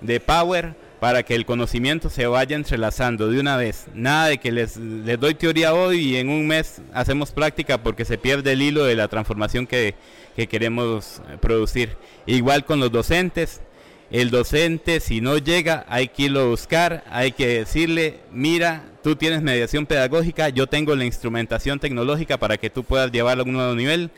de 0.02 0.20
Power 0.20 0.76
para 1.00 1.24
que 1.24 1.36
el 1.36 1.46
conocimiento 1.46 2.10
se 2.10 2.26
vaya 2.26 2.56
entrelazando 2.56 3.30
de 3.30 3.40
una 3.40 3.58
vez. 3.58 3.86
Nada 3.94 4.28
de 4.28 4.38
que 4.40 4.52
les, 4.52 4.78
les 4.78 5.20
doy 5.20 5.36
teoría 5.36 5.74
hoy 5.74 6.00
y 6.00 6.16
en 6.18 6.30
un 6.30 6.48
mes 6.48 6.82
hacemos 6.94 7.32
práctica 7.32 7.84
porque 7.84 8.06
se 8.06 8.18
pierde 8.18 8.54
el 8.54 8.62
hilo 8.62 8.84
de 8.84 8.96
la 8.96 9.08
transformación 9.08 9.68
que, 9.68 9.96
que 10.36 10.48
queremos 10.48 11.22
producir. 11.40 11.98
Igual 12.26 12.66
con 12.66 12.80
los 12.80 12.92
docentes, 12.92 13.62
el 14.10 14.32
docente 14.32 15.00
si 15.00 15.22
no 15.22 15.38
llega 15.38 15.86
hay 15.88 16.08
que 16.08 16.24
irlo 16.24 16.42
a 16.42 16.46
buscar, 16.46 17.04
hay 17.10 17.32
que 17.32 17.48
decirle, 17.48 18.20
mira, 18.32 18.84
tú 19.08 19.16
tienes 19.16 19.42
mediación 19.42 19.86
pedagógica, 19.86 20.50
yo 20.50 20.68
tengo 20.68 20.94
la 20.94 21.06
instrumentación 21.06 21.80
tecnológica 21.80 22.38
para 22.38 22.58
que 22.58 22.70
tú 22.70 22.84
puedas 22.84 23.10
llevarlo 23.10 23.44
a 23.44 23.46
un 23.46 23.54
nuevo 23.54 23.74
nivel. 23.74 24.12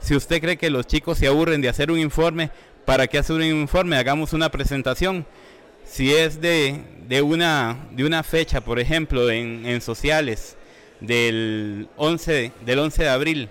Si 0.00 0.16
usted 0.16 0.40
cree 0.40 0.56
que 0.56 0.68
los 0.68 0.84
chicos 0.84 1.18
se 1.18 1.28
aburren 1.28 1.60
de 1.60 1.68
hacer 1.68 1.92
un 1.92 2.00
informe, 2.00 2.50
¿para 2.84 3.06
qué 3.06 3.18
hacer 3.18 3.36
un 3.36 3.44
informe? 3.44 3.96
Hagamos 3.96 4.32
una 4.32 4.50
presentación. 4.50 5.26
Si 5.84 6.12
es 6.12 6.40
de, 6.40 6.80
de, 7.06 7.22
una, 7.22 7.86
de 7.92 8.04
una 8.04 8.24
fecha, 8.24 8.60
por 8.62 8.80
ejemplo, 8.80 9.30
en, 9.30 9.64
en 9.64 9.80
sociales, 9.80 10.56
del 10.98 11.86
11, 11.96 12.50
del 12.66 12.78
11 12.80 13.00
de 13.04 13.08
abril, 13.08 13.48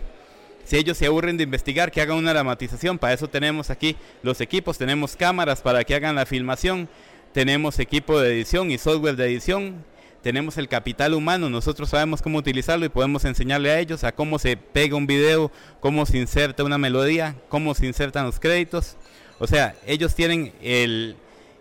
si 0.65 0.75
ellos 0.75 0.97
se 0.97 1.05
aburren 1.05 1.37
de 1.37 1.43
investigar, 1.43 1.89
que 1.89 2.01
hagan 2.01 2.17
una 2.17 2.33
dramatización. 2.33 2.99
Para 2.99 3.13
eso 3.13 3.29
tenemos 3.29 3.69
aquí 3.69 3.95
los 4.23 4.41
equipos, 4.41 4.77
tenemos 4.77 5.15
cámaras 5.15 5.61
para 5.61 5.85
que 5.85 5.95
hagan 5.95 6.15
la 6.15 6.25
filmación, 6.25 6.89
tenemos 7.31 7.79
equipo 7.79 8.19
de 8.19 8.33
edición 8.33 8.71
y 8.71 8.77
software 8.77 9.15
de 9.15 9.27
edición, 9.27 9.85
tenemos 10.21 10.57
el 10.57 10.67
capital 10.67 11.13
humano, 11.13 11.49
nosotros 11.49 11.89
sabemos 11.89 12.21
cómo 12.21 12.37
utilizarlo 12.37 12.85
y 12.85 12.89
podemos 12.89 13.25
enseñarle 13.25 13.71
a 13.71 13.79
ellos 13.79 14.03
a 14.03 14.11
cómo 14.11 14.39
se 14.39 14.57
pega 14.57 14.95
un 14.95 15.07
video, 15.07 15.51
cómo 15.79 16.05
se 16.05 16.17
inserta 16.17 16.63
una 16.63 16.77
melodía, 16.77 17.35
cómo 17.49 17.73
se 17.73 17.87
insertan 17.87 18.25
los 18.25 18.39
créditos. 18.39 18.97
O 19.39 19.47
sea, 19.47 19.75
ellos 19.87 20.13
tienen 20.13 20.53
el, 20.61 21.15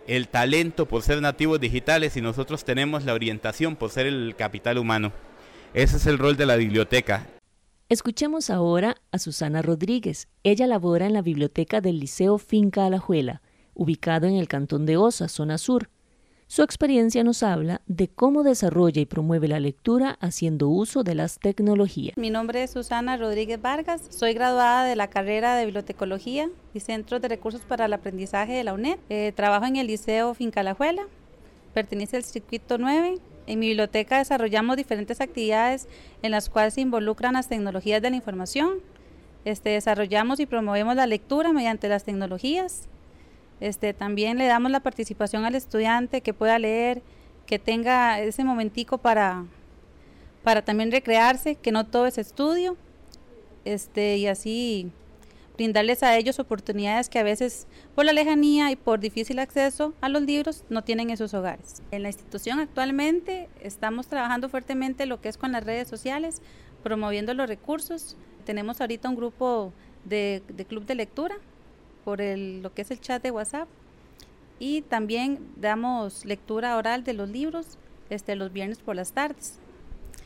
el 0.07 0.27
talento 0.27 0.85
por 0.87 1.01
ser 1.01 1.21
nativos 1.21 1.59
digitales 1.59 2.15
y 2.17 2.21
nosotros 2.21 2.63
tenemos 2.63 3.05
la 3.05 3.13
orientación 3.13 3.75
por 3.75 3.89
ser 3.89 4.05
el 4.05 4.35
capital 4.37 4.77
humano. 4.77 5.11
Ese 5.73 5.97
es 5.97 6.05
el 6.05 6.17
rol 6.17 6.37
de 6.37 6.45
la 6.45 6.55
biblioteca. 6.55 7.27
Escuchemos 7.89 8.49
ahora 8.49 8.95
a 9.11 9.19
Susana 9.19 9.61
Rodríguez. 9.61 10.27
Ella 10.43 10.67
labora 10.67 11.07
en 11.07 11.13
la 11.13 11.21
biblioteca 11.21 11.81
del 11.81 11.99
Liceo 11.99 12.37
Finca 12.37 12.85
Alajuela, 12.85 13.41
ubicado 13.73 14.27
en 14.27 14.35
el 14.35 14.47
cantón 14.47 14.85
de 14.85 14.97
Osa, 14.97 15.27
zona 15.27 15.57
sur. 15.57 15.89
Su 16.51 16.63
experiencia 16.63 17.23
nos 17.23 17.43
habla 17.43 17.79
de 17.87 18.09
cómo 18.09 18.43
desarrolla 18.43 18.99
y 18.99 19.05
promueve 19.05 19.47
la 19.47 19.61
lectura 19.61 20.17
haciendo 20.19 20.67
uso 20.67 21.01
de 21.01 21.15
las 21.15 21.39
tecnologías. 21.39 22.17
Mi 22.17 22.29
nombre 22.29 22.61
es 22.61 22.71
Susana 22.71 23.15
Rodríguez 23.15 23.61
Vargas, 23.61 24.01
soy 24.09 24.33
graduada 24.33 24.83
de 24.83 24.97
la 24.97 25.09
carrera 25.09 25.55
de 25.55 25.63
Bibliotecología 25.63 26.49
y 26.73 26.81
Centros 26.81 27.21
de 27.21 27.29
Recursos 27.29 27.61
para 27.61 27.85
el 27.85 27.93
Aprendizaje 27.93 28.51
de 28.51 28.65
la 28.65 28.73
UNED. 28.73 28.97
Eh, 29.07 29.31
trabajo 29.33 29.65
en 29.65 29.77
el 29.77 29.87
Liceo 29.87 30.33
Finca 30.33 30.59
Alajuela, 30.59 31.03
pertenece 31.73 32.17
al 32.17 32.25
circuito 32.25 32.77
9 32.77 33.19
en 33.47 33.59
mi 33.59 33.67
biblioteca 33.67 34.17
desarrollamos 34.17 34.75
diferentes 34.75 35.21
actividades 35.21 35.87
en 36.21 36.31
las 36.31 36.49
cuales 36.49 36.73
se 36.73 36.81
involucran 36.81 37.35
las 37.35 37.47
tecnologías 37.47 38.01
de 38.01 38.09
la 38.09 38.17
información. 38.17 38.79
Este, 39.45 39.69
desarrollamos 39.69 40.41
y 40.41 40.47
promovemos 40.47 40.97
la 40.97 41.07
lectura 41.07 41.53
mediante 41.53 41.87
las 41.87 42.03
tecnologías. 42.03 42.89
Este, 43.61 43.93
también 43.93 44.37
le 44.37 44.47
damos 44.47 44.71
la 44.71 44.81
participación 44.81 45.45
al 45.45 45.55
estudiante 45.55 46.21
que 46.21 46.33
pueda 46.33 46.59
leer, 46.59 47.01
que 47.45 47.59
tenga 47.59 48.19
ese 48.19 48.43
momentico 48.43 48.97
para, 48.97 49.45
para 50.43 50.63
también 50.63 50.91
recrearse, 50.91 51.55
que 51.55 51.71
no 51.71 51.85
todo 51.85 52.07
es 52.07 52.17
estudio, 52.17 52.75
este, 53.63 54.17
y 54.17 54.27
así 54.27 54.91
brindarles 55.55 56.01
a 56.01 56.17
ellos 56.17 56.39
oportunidades 56.39 57.07
que 57.07 57.19
a 57.19 57.23
veces 57.23 57.67
por 57.93 58.05
la 58.05 58.13
lejanía 58.13 58.71
y 58.71 58.75
por 58.75 58.99
difícil 58.99 59.37
acceso 59.37 59.93
a 60.01 60.09
los 60.09 60.23
libros 60.23 60.63
no 60.69 60.83
tienen 60.83 61.11
en 61.11 61.17
sus 61.17 61.35
hogares. 61.35 61.83
En 61.91 62.01
la 62.01 62.09
institución 62.09 62.59
actualmente 62.59 63.47
estamos 63.61 64.07
trabajando 64.07 64.49
fuertemente 64.49 65.05
lo 65.05 65.21
que 65.21 65.29
es 65.29 65.37
con 65.37 65.51
las 65.51 65.63
redes 65.63 65.87
sociales, 65.87 66.41
promoviendo 66.81 67.35
los 67.35 67.47
recursos. 67.47 68.17
Tenemos 68.43 68.81
ahorita 68.81 69.07
un 69.07 69.15
grupo 69.15 69.71
de, 70.03 70.41
club 70.67 70.85
de 70.85 70.95
lectura 70.95 71.35
por 72.03 72.21
el, 72.21 72.61
lo 72.61 72.73
que 72.73 72.81
es 72.81 72.91
el 72.91 72.99
chat 72.99 73.21
de 73.21 73.31
WhatsApp 73.31 73.67
y 74.59 74.81
también 74.81 75.39
damos 75.55 76.25
lectura 76.25 76.77
oral 76.77 77.03
de 77.03 77.13
los 77.13 77.29
libros 77.29 77.77
este, 78.09 78.35
los 78.35 78.53
viernes 78.53 78.79
por 78.79 78.95
las 78.95 79.13
tardes. 79.13 79.59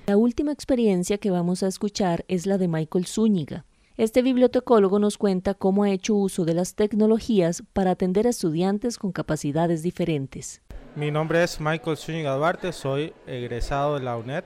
La 0.07 0.17
última 0.17 0.51
experiencia 0.51 1.17
que 1.17 1.31
vamos 1.31 1.63
a 1.63 1.67
escuchar 1.67 2.25
es 2.27 2.45
la 2.45 2.57
de 2.57 2.67
Michael 2.67 3.05
Zúñiga. 3.05 3.65
Este 3.97 4.21
bibliotecólogo 4.21 4.99
nos 4.99 5.17
cuenta 5.17 5.53
cómo 5.53 5.83
ha 5.83 5.89
hecho 5.89 6.15
uso 6.15 6.43
de 6.43 6.53
las 6.53 6.75
tecnologías 6.75 7.63
para 7.71 7.91
atender 7.91 8.27
a 8.27 8.31
estudiantes 8.31 8.97
con 8.97 9.13
capacidades 9.13 9.83
diferentes. 9.83 10.61
Mi 10.95 11.11
nombre 11.11 11.43
es 11.43 11.61
Michael 11.61 11.95
Zúñiga 11.95 12.35
Duarte, 12.35 12.73
soy 12.73 13.13
egresado 13.25 13.95
de 13.95 14.01
la 14.03 14.17
UNED. 14.17 14.43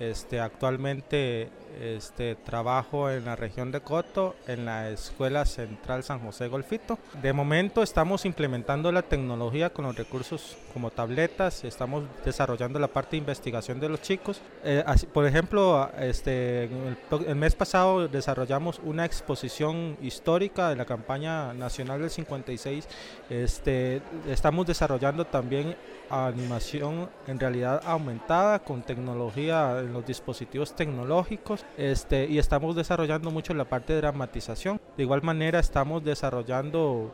Este, 0.00 0.38
actualmente 0.40 1.48
este, 1.80 2.34
trabajo 2.34 3.10
en 3.10 3.24
la 3.24 3.36
región 3.36 3.72
de 3.72 3.80
Coto, 3.80 4.36
en 4.46 4.64
la 4.64 4.90
Escuela 4.90 5.44
Central 5.44 6.02
San 6.02 6.20
José 6.20 6.48
Golfito. 6.48 6.98
De 7.22 7.32
momento 7.32 7.82
estamos 7.82 8.24
implementando 8.24 8.92
la 8.92 9.02
tecnología 9.02 9.70
con 9.70 9.84
los 9.84 9.96
recursos 9.96 10.56
como 10.72 10.90
tabletas, 10.90 11.64
estamos 11.64 12.04
desarrollando 12.24 12.78
la 12.78 12.88
parte 12.88 13.12
de 13.12 13.18
investigación 13.18 13.80
de 13.80 13.88
los 13.88 14.02
chicos. 14.02 14.40
Eh, 14.62 14.84
por 15.12 15.26
ejemplo, 15.26 15.90
este, 15.98 16.64
el, 16.64 17.36
mes 17.36 17.54
pasado 17.54 18.08
desarrollamos 18.08 18.80
una 18.84 19.04
exposición 19.04 19.96
histórica 20.02 20.68
de 20.70 20.76
la 20.76 20.84
campaña 20.84 21.52
nacional 21.54 22.00
del 22.00 22.10
56. 22.10 22.88
Este, 23.30 24.02
estamos 24.28 24.66
desarrollando 24.66 25.24
también 25.24 25.76
animación 26.10 27.08
en 27.26 27.40
realidad 27.40 27.82
aumentada 27.84 28.58
con 28.58 28.82
tecnología 28.82 29.78
en 29.80 29.92
los 29.92 30.04
dispositivos 30.06 30.74
tecnológicos 30.74 31.63
este, 31.76 32.26
y 32.26 32.38
estamos 32.38 32.76
desarrollando 32.76 33.30
mucho 33.30 33.54
la 33.54 33.64
parte 33.64 33.92
de 33.92 34.00
dramatización. 34.00 34.80
De 34.96 35.02
igual 35.02 35.22
manera 35.22 35.58
estamos 35.58 36.04
desarrollando 36.04 37.12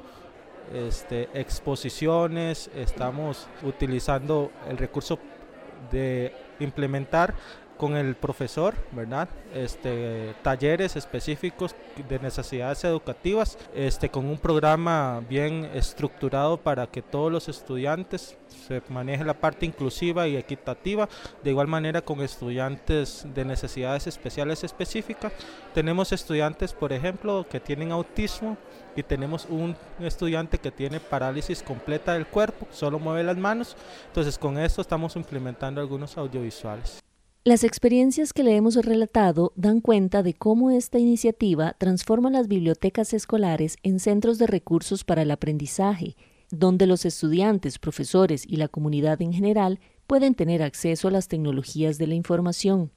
este, 0.73 1.29
exposiciones, 1.35 2.71
estamos 2.75 3.49
utilizando 3.63 4.51
el 4.69 4.79
recurso 4.79 5.19
de 5.91 6.33
implementar 6.61 7.35
con 7.81 7.97
el 7.97 8.15
profesor, 8.15 8.75
¿verdad? 8.93 9.27
Este, 9.55 10.35
talleres 10.43 10.97
específicos 10.97 11.75
de 12.07 12.19
necesidades 12.19 12.85
educativas, 12.85 13.57
este, 13.75 14.11
con 14.11 14.27
un 14.27 14.37
programa 14.37 15.23
bien 15.27 15.65
estructurado 15.73 16.59
para 16.59 16.87
que 16.89 17.01
todos 17.01 17.33
los 17.33 17.49
estudiantes 17.49 18.37
se 18.69 18.83
maneje 18.91 19.25
la 19.25 19.33
parte 19.33 19.65
inclusiva 19.65 20.29
y 20.29 20.37
equitativa, 20.37 21.09
de 21.43 21.51
igual 21.53 21.69
manera 21.69 22.03
con 22.03 22.21
estudiantes 22.21 23.25
de 23.33 23.47
necesidades 23.47 24.07
especiales 24.07 24.63
específicas. 24.63 25.33
Tenemos 25.73 26.13
estudiantes, 26.13 26.75
por 26.75 26.93
ejemplo, 26.93 27.47
que 27.49 27.61
tienen 27.61 27.93
autismo 27.93 28.59
y 28.95 29.03
tenemos 29.03 29.47
un 29.49 29.75
estudiante 30.01 30.59
que 30.59 30.71
tiene 30.71 31.01
parálisis 31.01 31.63
completa 31.63 32.13
del 32.13 32.27
cuerpo, 32.27 32.67
solo 32.71 32.99
mueve 32.99 33.25
las 33.25 33.39
manos. 33.39 33.75
Entonces 34.09 34.37
con 34.37 34.59
esto 34.59 34.83
estamos 34.83 35.17
implementando 35.17 35.81
algunos 35.81 36.19
audiovisuales. 36.19 37.01
Las 37.43 37.65
experiencias 37.65 38.35
que 38.35 38.43
le 38.43 38.55
hemos 38.55 38.77
relatado 38.77 39.55
dan 39.57 39.81
cuenta 39.81 40.23
de 40.23 40.35
cómo 40.35 40.71
esta 40.71 40.99
iniciativa 40.99 41.75
transforma 41.79 42.29
las 42.29 42.49
bibliotecas 42.49 43.15
escolares 43.15 43.79
en 43.83 43.99
centros 43.99 44.37
de 44.37 44.47
recursos 44.47 45.05
para 45.05 45.23
el 45.23 45.31
aprendizaje, 45.31 46.17
donde 46.51 46.87
los 46.87 47.07
estudiantes, 47.07 47.79
profesores 47.79 48.45
y 48.47 48.57
la 48.57 48.69
comunidad 48.69 49.23
en 49.23 49.33
general 49.33 49.81
pueden 50.07 50.35
tener 50.35 50.63
acceso 50.63 51.09
a 51.09 51.13
las 51.13 51.29
tecnologías 51.29 51.97
de 51.97 52.09
la 52.09 52.15
información. 52.15 52.91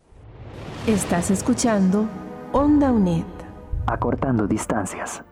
Estás 0.87 1.31
escuchando 1.31 2.09
Onda 2.51 2.91
UNED. 2.91 3.23
Acortando 3.87 4.45
distancias. 4.45 5.23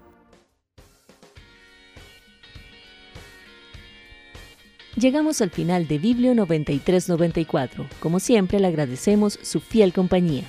Llegamos 4.97 5.39
al 5.41 5.51
final 5.51 5.87
de 5.87 5.99
Biblio 5.99 6.35
9394. 6.35 7.87
Como 7.99 8.19
siempre, 8.19 8.59
le 8.59 8.67
agradecemos 8.67 9.39
su 9.41 9.61
fiel 9.61 9.93
compañía. 9.93 10.43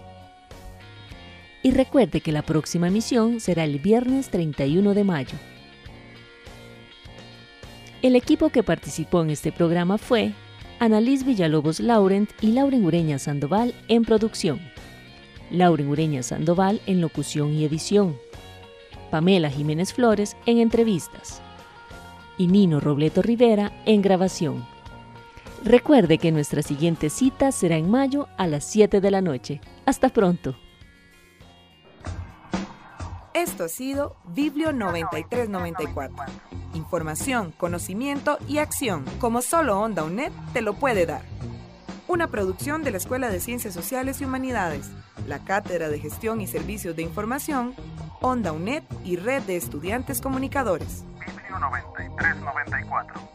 Y 1.63 1.71
recuerde 1.71 2.21
que 2.21 2.31
la 2.31 2.43
próxima 2.43 2.89
emisión 2.89 3.39
será 3.39 3.63
el 3.63 3.79
viernes 3.79 4.29
31 4.29 4.93
de 4.93 5.03
mayo. 5.03 5.35
El 8.03 8.15
equipo 8.15 8.49
que 8.49 8.61
participó 8.61 9.23
en 9.23 9.31
este 9.31 9.51
programa 9.51 9.97
fue 9.97 10.33
Annalise 10.79 11.23
Villalobos 11.23 11.79
Laurent 11.79 12.29
y 12.41 12.47
Lauren 12.51 12.85
Ureña 12.85 13.17
Sandoval 13.17 13.73
en 13.87 14.03
producción. 14.03 14.59
Lauren 15.49 15.87
Ureña 15.87 16.21
Sandoval 16.21 16.81
en 16.85 16.99
locución 16.99 17.53
y 17.53 17.63
edición. 17.63 18.17
Pamela 19.09 19.49
Jiménez 19.49 19.93
Flores 19.93 20.35
en 20.45 20.57
entrevistas. 20.57 21.41
Y 22.37 22.47
Nino 22.47 22.81
Robleto 22.81 23.21
Rivera 23.21 23.71
en 23.85 24.01
grabación. 24.01 24.65
Recuerde 25.63 26.17
que 26.17 26.31
nuestra 26.31 26.61
siguiente 26.61 27.09
cita 27.09 27.51
será 27.51 27.77
en 27.77 27.89
mayo 27.89 28.27
a 28.37 28.45
las 28.45 28.65
7 28.65 28.99
de 28.99 29.11
la 29.11 29.21
noche. 29.21 29.61
Hasta 29.85 30.09
pronto. 30.09 30.55
Esto 33.33 33.63
ha 33.63 33.69
sido 33.69 34.17
Biblio 34.33 34.73
9394. 34.73 36.64
Información, 36.75 37.53
conocimiento 37.57 38.37
y 38.49 38.57
acción, 38.57 39.05
como 39.19 39.41
solo 39.41 39.79
Onda 39.79 40.03
UNED 40.03 40.31
te 40.51 40.61
lo 40.61 40.73
puede 40.73 41.05
dar. 41.05 41.21
Una 42.09 42.27
producción 42.27 42.83
de 42.83 42.91
la 42.91 42.97
Escuela 42.97 43.29
de 43.29 43.39
Ciencias 43.39 43.73
Sociales 43.73 44.19
y 44.19 44.25
Humanidades, 44.25 44.91
la 45.25 45.39
Cátedra 45.39 45.87
de 45.87 45.99
Gestión 45.99 46.41
y 46.41 46.47
Servicios 46.47 46.95
de 46.95 47.01
Información, 47.01 47.73
Onda 48.19 48.51
UNED 48.51 48.83
y 49.05 49.15
Red 49.15 49.43
de 49.43 49.55
Estudiantes 49.55 50.19
Comunicadores. 50.19 51.05
Biblio 51.19 51.59
9394. 51.59 53.34